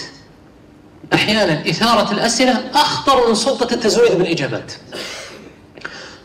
أحيانا 1.13 1.69
إثارة 1.69 2.11
الاسئله 2.11 2.63
أخطر 2.73 3.29
من 3.29 3.35
سلطة 3.35 3.73
التزويد 3.73 4.11
بالإجابات. 4.11 4.71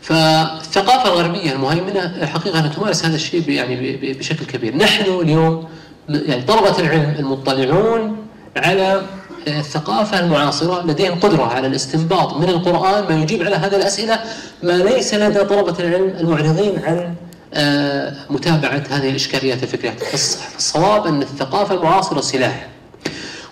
فالثقافة 0.05 1.13
الغربية 1.13 1.51
المهيمنة 1.51 2.25
حقيقة 2.25 2.59
أنها 2.59 2.69
تمارس 2.69 3.05
هذا 3.05 3.15
الشيء 3.15 3.49
يعني 3.49 3.95
بشكل 4.13 4.45
كبير. 4.45 4.77
نحن 4.77 5.11
اليوم 5.11 5.67
يعني 6.09 6.41
طلبة 6.41 6.79
العلم 6.79 7.15
المطلعون 7.19 8.17
على 8.57 9.01
الثقافة 9.47 10.19
المعاصرة 10.19 10.85
لديهم 10.85 11.19
قدرة 11.19 11.43
على 11.43 11.67
الاستنباط 11.67 12.33
من 12.33 12.49
القرآن 12.49 13.03
ما 13.15 13.21
يجيب 13.21 13.43
على 13.43 13.55
هذه 13.55 13.75
الأسئلة 13.75 14.19
ما 14.63 14.71
ليس 14.71 15.13
لدى 15.13 15.39
طلبة 15.39 15.79
العلم 15.79 16.15
المعرضين 16.19 16.79
عن 16.83 17.15
آه، 17.53 18.13
متابعة 18.29 18.83
هذه 18.89 19.09
الإشكاليات 19.09 19.63
الفكرية. 19.63 19.95
الصواب 20.57 21.07
أن 21.07 21.21
الثقافة 21.21 21.75
المعاصرة 21.75 22.21
سلاح 22.21 22.67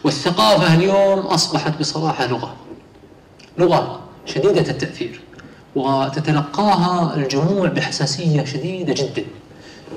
والثقافة 0.03 0.73
اليوم 0.73 1.19
أصبحت 1.19 1.79
بصراحة 1.79 2.27
لغة 2.27 2.55
لغة 3.57 3.99
شديدة 4.25 4.71
التأثير. 4.71 5.22
وتتلقاها 5.75 7.15
الجموع 7.15 7.67
بحساسية 7.67 8.45
شديدة 8.45 8.93
جدا. 8.93 9.23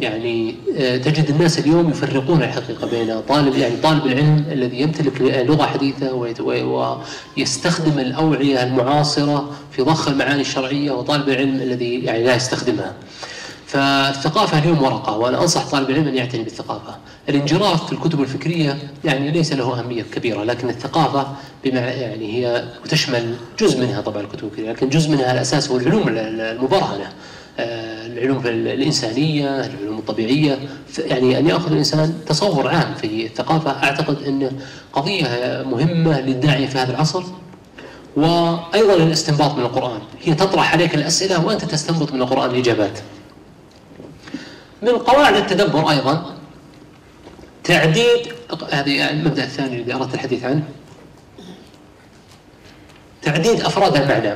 يعني 0.00 0.54
آه، 0.78 0.96
تجد 0.96 1.30
الناس 1.30 1.58
اليوم 1.58 1.90
يفرقون 1.90 2.42
الحقيقة 2.42 2.86
بين 2.86 3.20
طالب 3.28 3.54
يعني 3.54 3.76
طالب 3.76 4.06
العلم 4.06 4.44
الذي 4.52 4.80
يمتلك 4.80 5.20
لغة 5.20 5.66
حديثة 5.66 6.12
ويستخدم 7.36 7.98
الأوعية 7.98 8.62
المعاصرة 8.62 9.50
في 9.72 9.82
ضخ 9.82 10.08
المعاني 10.08 10.40
الشرعية 10.40 10.90
وطالب 10.90 11.28
العلم 11.28 11.54
الذي 11.54 12.04
يعني 12.04 12.24
لا 12.24 12.34
يستخدمها. 12.36 12.92
فالثقافة 13.76 14.58
اليوم 14.58 14.82
ورقة 14.82 15.16
وأنا 15.16 15.42
أنصح 15.42 15.66
طالب 15.70 15.90
العلم 15.90 16.08
أن 16.08 16.14
يعتني 16.14 16.42
بالثقافة. 16.42 16.96
الانجراف 17.28 17.86
في 17.86 17.92
الكتب 17.92 18.20
الفكرية 18.20 18.78
يعني 19.04 19.30
ليس 19.30 19.52
له 19.52 19.78
أهمية 19.78 20.02
كبيرة 20.02 20.44
لكن 20.44 20.68
الثقافة 20.68 21.26
بما 21.64 21.80
يعني 21.80 22.32
هي 22.36 22.64
وتشمل 22.84 23.34
جزء 23.58 23.80
منها 23.80 24.00
طبعا 24.00 24.22
الكتب 24.22 24.44
الفكرية 24.44 24.70
لكن 24.72 24.88
جزء 24.88 25.10
منها 25.10 25.32
الأساس 25.32 25.70
هو 25.70 25.76
العلوم 25.76 26.08
المبرهنة. 26.08 27.12
آه، 27.58 28.06
العلوم 28.06 28.46
الإنسانية 28.46 29.66
العلوم 29.66 29.98
الطبيعية. 29.98 30.58
يعني 30.98 31.38
أن 31.38 31.46
يأخذ 31.46 31.72
الإنسان 31.72 32.14
تصور 32.26 32.68
عام 32.68 32.94
في 32.94 33.26
الثقافة 33.26 33.70
أعتقد 33.70 34.22
أنه 34.22 34.50
قضية 34.92 35.26
مهمة 35.66 36.20
للداعية 36.20 36.66
في 36.66 36.78
هذا 36.78 36.90
العصر. 36.90 37.22
وأيضا 38.16 38.94
الاستنباط 38.94 39.54
من 39.54 39.62
القرآن. 39.62 40.00
هي 40.22 40.34
تطرح 40.34 40.72
عليك 40.72 40.94
الأسئلة 40.94 41.46
وأنت 41.46 41.64
تستنبط 41.64 42.12
من 42.12 42.22
القرآن 42.22 42.50
الإجابات 42.50 42.98
من 44.82 44.98
قواعد 44.98 45.36
التدبر 45.36 45.90
أيضا. 45.90 46.34
تعديد 47.64 48.32
هذه 48.70 49.10
المبدأ 49.10 49.44
الثاني 49.44 49.76
الذي 49.76 49.94
أردت 49.94 50.14
الحديث 50.14 50.44
عنه. 50.44 50.62
تعديد 53.22 53.60
أفراد 53.60 53.96
المعنى. 53.96 54.34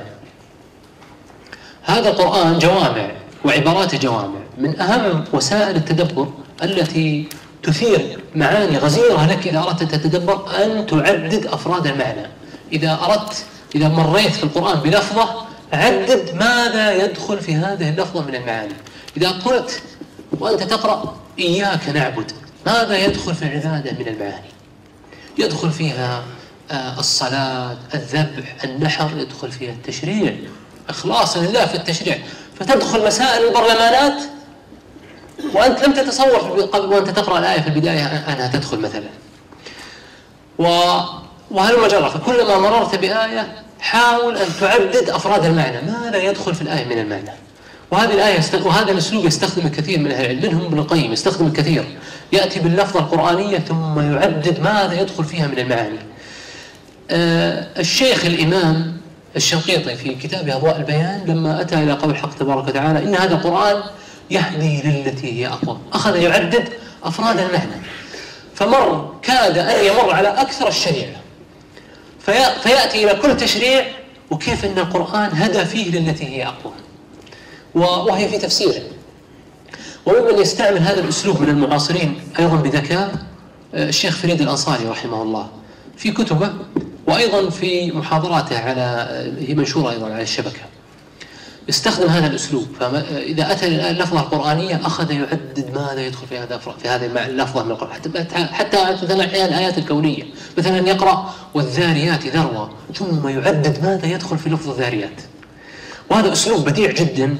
هذا 1.83 2.09
القرآن 2.09 2.59
جوامع 2.59 3.11
وعبارات 3.45 3.95
جوامع 3.95 4.41
من 4.59 4.81
أهم 4.81 5.25
وسائل 5.33 5.77
التدبر 5.77 6.29
التي 6.63 7.29
تثير 7.63 8.19
معاني 8.35 8.79
غزيرة 8.79 9.27
لك 9.27 9.47
إذا 9.47 9.59
أردت 9.59 9.83
أن 9.83 9.89
تتدبر 9.89 10.65
أن 10.65 10.87
تعدد 10.87 11.47
أفراد 11.47 11.87
المعنى. 11.87 12.27
إذا 12.73 12.99
أردت 13.03 13.45
إذا 13.75 13.89
مريت 13.89 14.35
في 14.35 14.45
القرآن 14.45 14.81
بلفظة 14.81 15.47
عدد 15.73 16.35
ماذا 16.35 17.05
يدخل 17.05 17.39
في 17.39 17.55
هذه 17.55 17.89
اللفظة 17.89 18.25
من 18.25 18.35
المعاني. 18.35 18.75
إذا 19.17 19.31
قلت 19.31 19.83
وأنت 20.39 20.63
تقرأ 20.63 21.17
إياك 21.39 21.89
نعبد. 21.89 22.33
ماذا 22.67 22.99
يدخل 22.99 23.35
في 23.35 23.43
العبادة 23.43 23.93
من 23.93 24.09
المعاني؟ 24.09 24.51
يدخل 25.39 25.71
فيها 25.71 26.23
آه، 26.71 26.99
الصلاة 26.99 27.77
الذبح 27.95 28.57
النحر 28.65 29.11
يدخل 29.17 29.53
فيها 29.53 29.73
التشريع. 29.73 30.37
إخلاص 30.89 31.37
لله 31.37 31.67
في 31.67 31.75
التشريع. 31.75 32.19
فتدخل 32.61 33.07
مسائل 33.07 33.49
البرلمانات 33.49 34.23
وأنت 35.55 35.85
لم 35.85 35.93
تتصور 35.93 36.69
وأنت 36.75 37.11
تقرأ 37.11 37.39
الآية 37.39 37.61
في 37.61 37.69
البداية 37.69 38.07
أنها 38.07 38.49
تدخل 38.49 38.79
مثلا. 38.79 39.09
و 40.59 40.65
وهل 41.51 41.81
مجرى؟ 41.81 42.11
فكلما 42.11 42.59
مررت 42.59 42.95
بآية 42.95 43.63
حاول 43.81 44.37
أن 44.37 44.49
تعدد 44.61 45.11
أفراد 45.11 45.45
المعنى. 45.45 45.81
ماذا 45.81 46.17
يدخل 46.23 46.55
في 46.55 46.63
الآية 46.63 46.85
من 46.85 46.99
المعنى؟ 46.99 47.31
وهذه 47.91 48.15
الآية 48.15 48.41
وهذا 48.65 48.93
الأسلوب 48.93 49.25
يستخدم 49.25 49.67
الكثير 49.67 49.99
من 49.99 50.13
أهل 50.13 50.25
العلم 50.25 50.43
منهم 50.43 50.67
ابن 50.67 50.79
القيم 50.79 51.13
يستخدم 51.13 51.47
الكثير. 51.47 51.85
يأتي 52.33 52.61
باللفظة 52.61 53.01
القرآنية 53.01 53.59
ثم 53.59 54.01
يعدد 54.15 54.61
ماذا 54.61 55.01
يدخل 55.01 55.25
فيها 55.25 55.47
من 55.47 55.59
المعاني. 55.59 55.99
آه 57.11 57.67
الشيخ 57.79 58.25
الإمام 58.25 59.01
الشنقيطي 59.37 59.97
في 59.97 60.15
كتابه 60.15 60.57
أضواء 60.57 60.77
البيان 60.77 61.25
لما 61.27 61.61
أتى 61.61 61.75
إلى 61.75 61.93
قول 61.93 62.11
الحق 62.11 62.39
تبارك 62.39 62.69
وتعالى 62.69 62.99
إن 62.99 63.15
هذا 63.15 63.35
القرآن 63.35 63.83
يهدي 64.31 64.83
للتي 64.83 65.41
هي 65.41 65.47
أقوى. 65.49 65.79
أخذ 65.93 66.17
يعدد 66.17 66.69
أفراد 67.05 67.39
المعنى 67.39 67.83
فمر 68.55 69.15
كاد 69.23 69.59
أن 69.59 69.85
يمر 69.85 70.13
على 70.13 70.29
أكثر 70.29 70.69
الشريعة. 70.69 71.21
في 72.21 72.33
فيأتي 72.63 73.05
إلى 73.05 73.21
كل 73.23 73.37
تشريع 73.37 73.85
وكيف 74.31 74.65
أن 74.65 74.79
القرآن 74.79 75.31
هدى 75.35 75.65
فيه 75.65 75.91
للتي 75.91 76.25
هي 76.25 76.47
أقوى. 76.47 76.73
وهي 77.75 78.29
في 78.29 78.39
تفسيره. 78.39 78.83
وممن 80.07 80.39
يستعمل 80.39 80.79
هذا 80.79 81.01
الأسلوب 81.01 81.41
من 81.41 81.49
المعاصرين 81.49 82.21
أيضا 82.39 82.57
بذكاء 82.57 83.15
آه، 83.75 83.89
الشيخ 83.89 84.17
فريد 84.17 84.41
الأنصاري 84.41 84.85
رحمه 84.85 85.23
الله 85.23 85.49
في 85.97 86.11
كتبه 86.11 86.53
وأيضا 87.07 87.51
في 87.51 87.93
محاضراته 87.93 88.59
على 88.59 88.81
آه، 88.81 89.33
هي 89.49 89.55
منشورة 89.55 89.91
أيضا 89.91 90.07
على 90.07 90.23
الشبكة. 90.23 90.61
استخدم 91.69 92.07
هذا 92.07 92.27
الأسلوب 92.27 92.67
فإذا 92.81 93.53
أتى 93.53 93.67
اللفظة 93.91 94.21
القرآنية 94.21 94.81
أخذ 94.87 95.11
يعدد 95.11 95.71
ماذا 95.75 96.07
يدخل 96.07 96.27
في 96.27 96.39
هذا 96.39 96.59
في 96.59 96.89
هذه 96.89 97.27
اللفظة 97.27 97.65
من 97.65 97.71
القرآن. 97.71 97.93
حتى 97.93 98.45
حتى 98.45 98.93
مثلا 99.03 99.25
أحيانا 99.25 99.49
الآيات 99.49 99.79
الكونية 99.79 100.23
مثلا 100.59 100.89
يقرأ 100.89 101.35
والذاريات 101.55 102.27
ذروة 102.27 102.71
ثم 102.95 103.29
يعدد 103.29 103.83
ماذا 103.83 104.07
يدخل 104.07 104.39
في 104.39 104.51
لفظ 104.51 104.71
الذاريات. 104.71 105.21
وهذا 106.11 106.33
أسلوب 106.33 106.65
بديع 106.65 106.91
جدا 106.91 107.37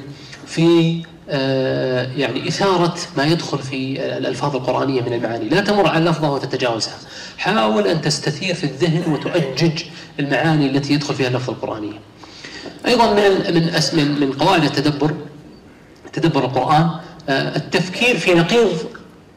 في 0.47 1.01
آه، 1.33 2.09
يعني 2.17 2.49
إثارة 2.49 2.95
ما 3.17 3.25
يدخل 3.25 3.59
في 3.59 4.01
الألفاظ 4.19 4.57
القرآنية 4.57 5.01
من 5.01 5.13
المعاني. 5.13 5.49
لا 5.49 5.61
تمر 5.61 5.87
على 5.87 5.99
اللفظة 5.99 6.31
وتتجاوزها. 6.31 6.95
حاول 7.39 7.87
أن 7.87 8.01
تستثير 8.01 8.55
في 8.55 8.65
الذهن 8.65 9.13
وتؤجج 9.13 9.83
المعاني 10.21 10.67
التي 10.71 10.95
يدخل 10.95 11.15
فيها 11.15 11.29
اللفظ 11.29 11.51
القرآنية 11.51 11.99
أيضا 12.87 13.15
من 13.15 13.55
من 13.93 14.21
من 14.21 14.33
قواعد 14.33 14.65
التدبر 14.65 15.15
تدبر 16.13 16.45
القرآن 16.45 16.91
آه، 17.29 17.57
التفكير 17.57 18.19
في 18.19 18.35
نقيض 18.35 18.71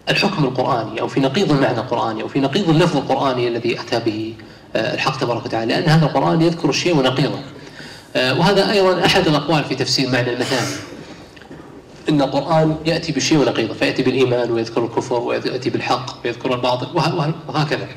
الحكم 0.09 0.43
القرآني 0.43 1.01
أو 1.01 1.07
في 1.07 1.19
نقيض 1.19 1.51
المعنى 1.51 1.79
القرآني 1.79 2.21
أو 2.21 2.27
في 2.27 2.39
نقيض 2.39 2.69
اللفظ 2.69 2.97
القرآني 2.97 3.47
الذي 3.47 3.79
أتى 3.79 3.99
به 3.99 4.33
آه، 4.75 4.93
الحق 4.93 5.19
تبارك 5.19 5.45
وتعالى. 5.45 5.73
لأن 5.73 5.89
هذا 5.89 6.05
القرآن 6.05 6.41
يذكر 6.41 6.69
الشيء 6.69 6.97
ونقيضه 6.97 7.39
وهذا 8.15 8.71
أيضا 8.71 9.05
أحد 9.05 9.27
الأقوال 9.27 9.63
في 9.63 9.75
تفسير 9.75 10.09
معنى 10.09 10.33
المثاني. 10.33 10.75
إن 12.09 12.21
القرآن 12.21 12.75
يأتي 12.85 13.11
بالشيء 13.11 13.37
ونقيضه 13.37 13.73
فيأتي 13.73 14.03
بالإيمان 14.03 14.51
ويذكر 14.51 14.85
الكفر 14.85 15.19
ويأتي 15.19 15.69
بالحق 15.69 16.25
ويذكر 16.25 16.55
الباطل 16.55 16.87
وهكذا. 17.47 17.87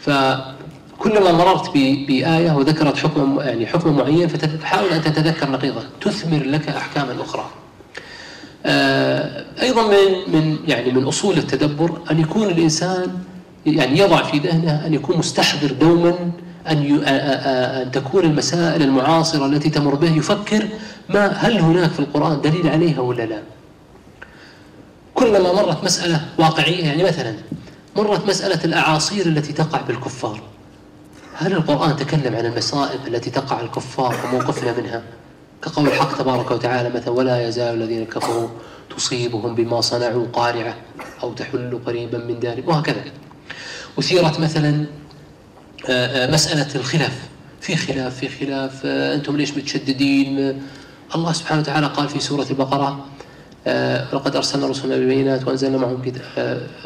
فكلما 0.00 1.32
مررت 1.32 1.70
بآية 2.08 2.52
وذكرت 2.52 2.96
حكم 2.96 3.40
يعني 3.40 3.66
حكم 3.66 3.96
معين 3.96 4.28
فتحاول 4.28 4.88
أن 4.88 5.02
تتذكر 5.02 5.50
نقيضة. 5.50 5.82
تثمر 6.00 6.42
لك 6.44 6.68
احكاما 6.68 7.22
أخرى. 7.22 7.50
آه، 8.66 9.44
أيضا 9.62 9.82
من 9.82 10.34
من 10.34 10.58
يعني 10.66 10.92
من 10.92 11.04
أصول 11.04 11.38
التدبر 11.38 11.98
أن 12.10 12.20
يكون 12.20 12.48
الإنسان 12.48 13.18
يعني 13.66 13.98
يضع 13.98 14.22
في 14.22 14.38
ذهنه 14.38 14.86
أن 14.86 14.94
يكون 14.94 15.18
مستحضر 15.18 15.72
دوما 15.72 16.30
أن 16.70 17.04
أن 17.04 17.90
تكون 17.90 18.24
المسائل 18.24 18.82
المعاصرة 18.82 19.46
التي 19.46 19.70
تمر 19.70 19.94
به 19.94 20.16
يفكر 20.16 20.68
ما 21.08 21.26
هل 21.26 21.58
هناك 21.58 21.90
في 21.90 22.00
القرآن 22.00 22.40
دليل 22.40 22.68
عليها 22.68 23.00
ولا 23.00 23.22
لا. 23.22 23.42
كلما 25.14 25.52
مرت 25.52 25.84
مسألة 25.84 26.20
واقعية 26.38 26.84
يعني 26.84 27.04
مثلا 27.04 27.34
مرت 27.96 28.28
مسألة 28.28 28.64
الأعاصير 28.64 29.26
التي 29.26 29.52
تقع 29.52 29.80
بالكفار. 29.80 30.42
هل 31.34 31.52
القرآن 31.52 31.96
تكلم 31.96 32.36
عن 32.36 32.46
المصائب 32.46 33.00
التي 33.06 33.30
تقع 33.30 33.60
الكفار 33.60 34.16
وموقفنا 34.24 34.72
منها؟ 34.80 35.02
كقول 35.62 35.86
الحق 35.86 36.18
تبارك 36.18 36.50
وتعالى 36.50 36.90
مثلا 36.90 37.10
ولا 37.10 37.48
يزال 37.48 37.82
الذين 37.82 38.04
كفروا 38.04 38.48
تصيبهم 38.96 39.54
بما 39.54 39.80
صنعوا 39.80 40.26
قارعة 40.32 40.74
أو 41.22 41.32
تحل 41.32 41.80
قريبا 41.86 42.18
من 42.18 42.40
دار 42.40 42.62
وهكذا. 42.66 43.04
أثيرت 43.98 44.40
مثلا 44.40 44.84
مسألة 46.32 46.74
الخلاف. 46.74 47.28
في 47.60 47.76
خلاف 47.76 48.18
في 48.18 48.28
خلاف 48.28 48.80
آه، 48.84 49.14
أنتم 49.14 49.36
ليش 49.36 49.50
متشددين؟ 49.50 50.62
الله 51.14 51.32
سبحانه 51.32 51.60
وتعالى 51.60 51.86
قال 51.86 52.08
في 52.08 52.20
سورة 52.20 52.46
البقرة 52.50 53.06
لقد 54.12 54.36
أرسلنا 54.36 54.66
رسلنا 54.66 54.96
بالبينات 54.96 55.46
وأنزلنا 55.46 55.78
معهم 55.78 56.02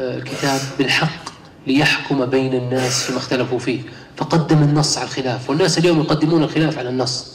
كتاب 0.01 0.61
بالحق 0.77 1.23
ليحكم 1.67 2.25
بين 2.25 2.53
الناس 2.53 3.03
فيما 3.03 3.17
اختلفوا 3.17 3.59
فيه. 3.59 3.81
فقدم 4.17 4.57
النص 4.57 4.97
على 4.97 5.07
الخلاف 5.07 5.49
والناس 5.49 5.77
اليوم 5.77 5.99
يقدمون 5.99 6.43
الخلاف 6.43 6.77
على 6.77 6.89
النص. 6.89 7.27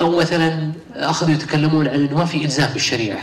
أو 0.00 0.18
مثلا 0.18 0.72
أخذوا 0.96 1.34
يتكلمون 1.34 1.88
عن 1.88 1.94
أنه 1.94 2.18
ما 2.18 2.24
في 2.24 2.44
إلزام 2.44 2.70
بالشريعة 2.72 3.22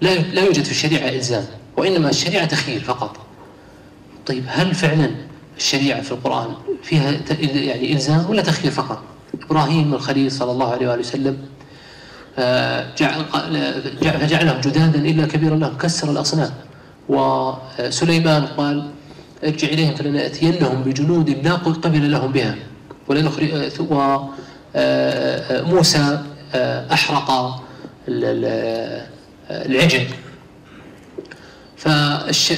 لا 0.00 0.14
لا 0.14 0.42
يوجد 0.44 0.64
في 0.64 0.70
الشريعة 0.70 1.08
إلزام 1.08 1.44
وإنما 1.76 2.10
الشريعة 2.10 2.44
تخيل 2.44 2.80
فقط. 2.80 3.16
طيب 4.26 4.44
هل 4.48 4.74
فعلا 4.74 5.10
الشريعة 5.56 6.00
في 6.00 6.12
القرآن 6.12 6.54
فيها 6.82 7.10
يعني 7.40 7.92
إلزام 7.92 8.30
ولا 8.30 8.42
تخيير 8.42 8.72
فقط؟ 8.72 9.02
إبراهيم 9.42 9.94
الخليل 9.94 10.32
صلى 10.32 10.50
الله 10.52 10.72
عليه 10.72 10.88
وآله 10.88 11.00
وسلم 11.00 11.38
آه، 12.38 12.86
جعل 12.98 13.24
فجعلهم 14.02 14.60
جدادا 14.60 14.98
إلا 14.98 15.26
كبيرا 15.26 15.56
لهم 15.56 15.76
كسر 15.78 16.10
الأصنام. 16.10 16.50
وسليمان 17.08 18.46
قال 18.46 18.90
ارجع 19.44 19.68
إليهم 19.68 19.94
فلنأتينهم 19.94 20.82
بجنود 20.82 21.30
لا 21.30 21.52
قبل 21.52 22.10
لهم 22.12 22.32
بها. 22.32 22.54
وموسى 24.76 26.18
آه، 26.54 26.92
أحرق 26.92 27.60
العجل. 29.50 30.06
فالش... 31.76 32.52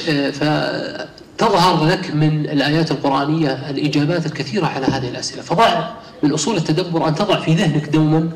تظهر 1.37 1.85
لك 1.85 2.15
من 2.15 2.45
الآيات 2.45 2.91
القرآنية 2.91 3.69
الإجابات 3.69 4.25
الكثيرة 4.25 4.65
على 4.65 4.85
هذه 4.85 5.09
الأسئلة. 5.09 5.41
فضع 5.41 5.89
من 6.23 6.33
أصول 6.33 6.57
التدبر 6.57 7.07
أن 7.07 7.15
تضع 7.15 7.39
في 7.39 7.53
ذهنك 7.53 7.89
دوما 7.89 8.29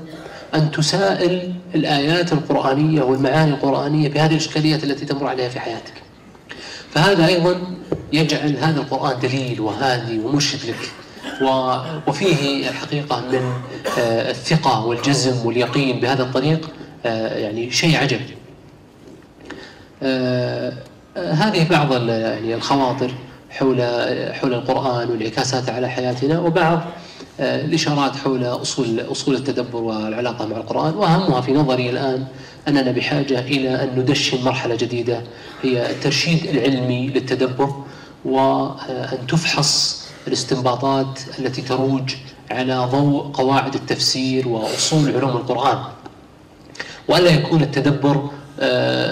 أن 0.55 0.71
تسائل 0.71 1.53
الآيات 1.75 2.33
القرآنية 2.33 3.01
والمعاني 3.01 3.51
القرآنية 3.51 4.09
بهذه 4.09 4.31
الإشكاليات 4.31 4.83
التي 4.83 5.05
تمر 5.05 5.27
عليها 5.27 5.49
في 5.49 5.59
حياتك. 5.59 5.93
فهذا 6.91 7.27
أيضا 7.27 7.61
يجعل 8.13 8.57
هذا 8.57 8.79
القرآن 8.79 9.19
دليل 9.19 9.61
وهادي 9.61 10.19
ومرشد 10.19 10.69
لك 10.69 10.91
وفيه 12.07 12.69
الحقيقة 12.69 13.19
من 13.31 13.53
آه، 13.99 14.31
الثقة 14.31 14.85
والجزم 14.85 15.45
واليقين 15.45 15.99
بهذا 15.99 16.23
الطريق 16.23 16.69
آه، 17.05 17.37
يعني 17.37 17.71
شيء 17.71 17.97
عجب 17.97 18.19
آه، 20.03 20.73
هذه 21.17 21.69
بعض 21.69 22.09
يعني 22.09 22.55
الخواطر 22.55 23.11
حول 23.49 23.81
حول 24.33 24.53
القرآن 24.53 25.09
وانعكاساته 25.09 25.73
على 25.73 25.89
حياتنا 25.89 26.39
وبعض 26.39 26.81
آه، 27.39 27.65
الإشارات 27.65 28.15
حول 28.15 28.43
أصول 28.45 28.99
أصول 29.11 29.35
التدبر 29.35 29.81
والعلاقة 29.81 30.45
مع 30.45 30.57
القرآن 30.57 30.93
وأهمها 30.93 31.41
في 31.41 31.53
نظري 31.53 31.89
الآن 31.89 32.25
أننا 32.67 32.91
بحاجة 32.91 33.39
إلى 33.39 33.83
أن 33.83 33.99
ندشن 33.99 34.43
مرحلة 34.43 34.75
جديدة 34.75 35.21
هي 35.63 35.89
الترشيد 35.89 36.45
العلمي 36.45 37.07
للتدبر 37.07 37.75
وأن 38.25 39.27
تفحص 39.27 40.01
الاستنباطات 40.27 41.19
التي 41.39 41.61
تروج 41.61 42.15
على 42.51 42.89
ضوء 42.91 43.31
قواعد 43.33 43.75
التفسير 43.75 44.47
وأصول 44.47 45.15
علوم 45.15 45.29
القرآن 45.29 45.83
وألا 47.07 47.29
يكون 47.29 47.61
التدبر 47.61 48.15
آه، 48.15 48.29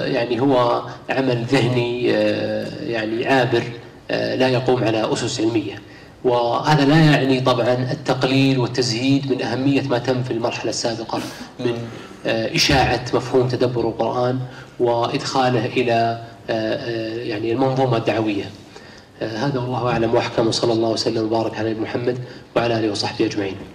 يعني 0.05 0.41
هو 0.41 0.83
عمل 1.09 1.43
ذهني 1.43 2.15
آه، 2.15 2.67
يعني 2.83 3.27
عابر 3.27 3.63
آه، 4.11 4.35
لا 4.35 4.47
يقوم 4.47 4.83
على 4.83 5.13
أسس 5.13 5.41
علمية. 5.41 5.81
وهذا 6.23 6.85
لا 6.85 6.95
يعني 6.95 7.41
طبعا 7.41 7.73
التقليل 7.91 8.59
والتزهيد 8.59 9.31
من 9.31 9.41
أهمية 9.41 9.81
ما 9.81 9.97
تم 9.97 10.23
في 10.23 10.31
المرحلة 10.31 10.69
السابقة 10.69 11.19
من 11.59 11.73
آه، 12.25 12.55
إشاعة 12.55 13.05
مفهوم 13.13 13.47
تدبر 13.47 13.81
القرآن 13.87 14.39
وإدخاله 14.79 15.65
إلى 15.65 16.21
آه، 16.49 17.15
يعني 17.17 17.51
المنظومة 17.51 17.97
الدعوية. 17.97 18.43
هذا 19.21 19.59
والله 19.59 19.87
أعلم 19.87 20.15
وأحكم 20.15 20.47
وصلى 20.47 20.73
الله 20.73 20.89
وسلم 20.89 21.25
وبارك 21.25 21.57
على 21.59 21.73
محمد 21.73 22.17
وعلى 22.55 22.79
آله 22.79 22.91
وصحبه 22.91 23.25
أجمعين. 23.25 23.55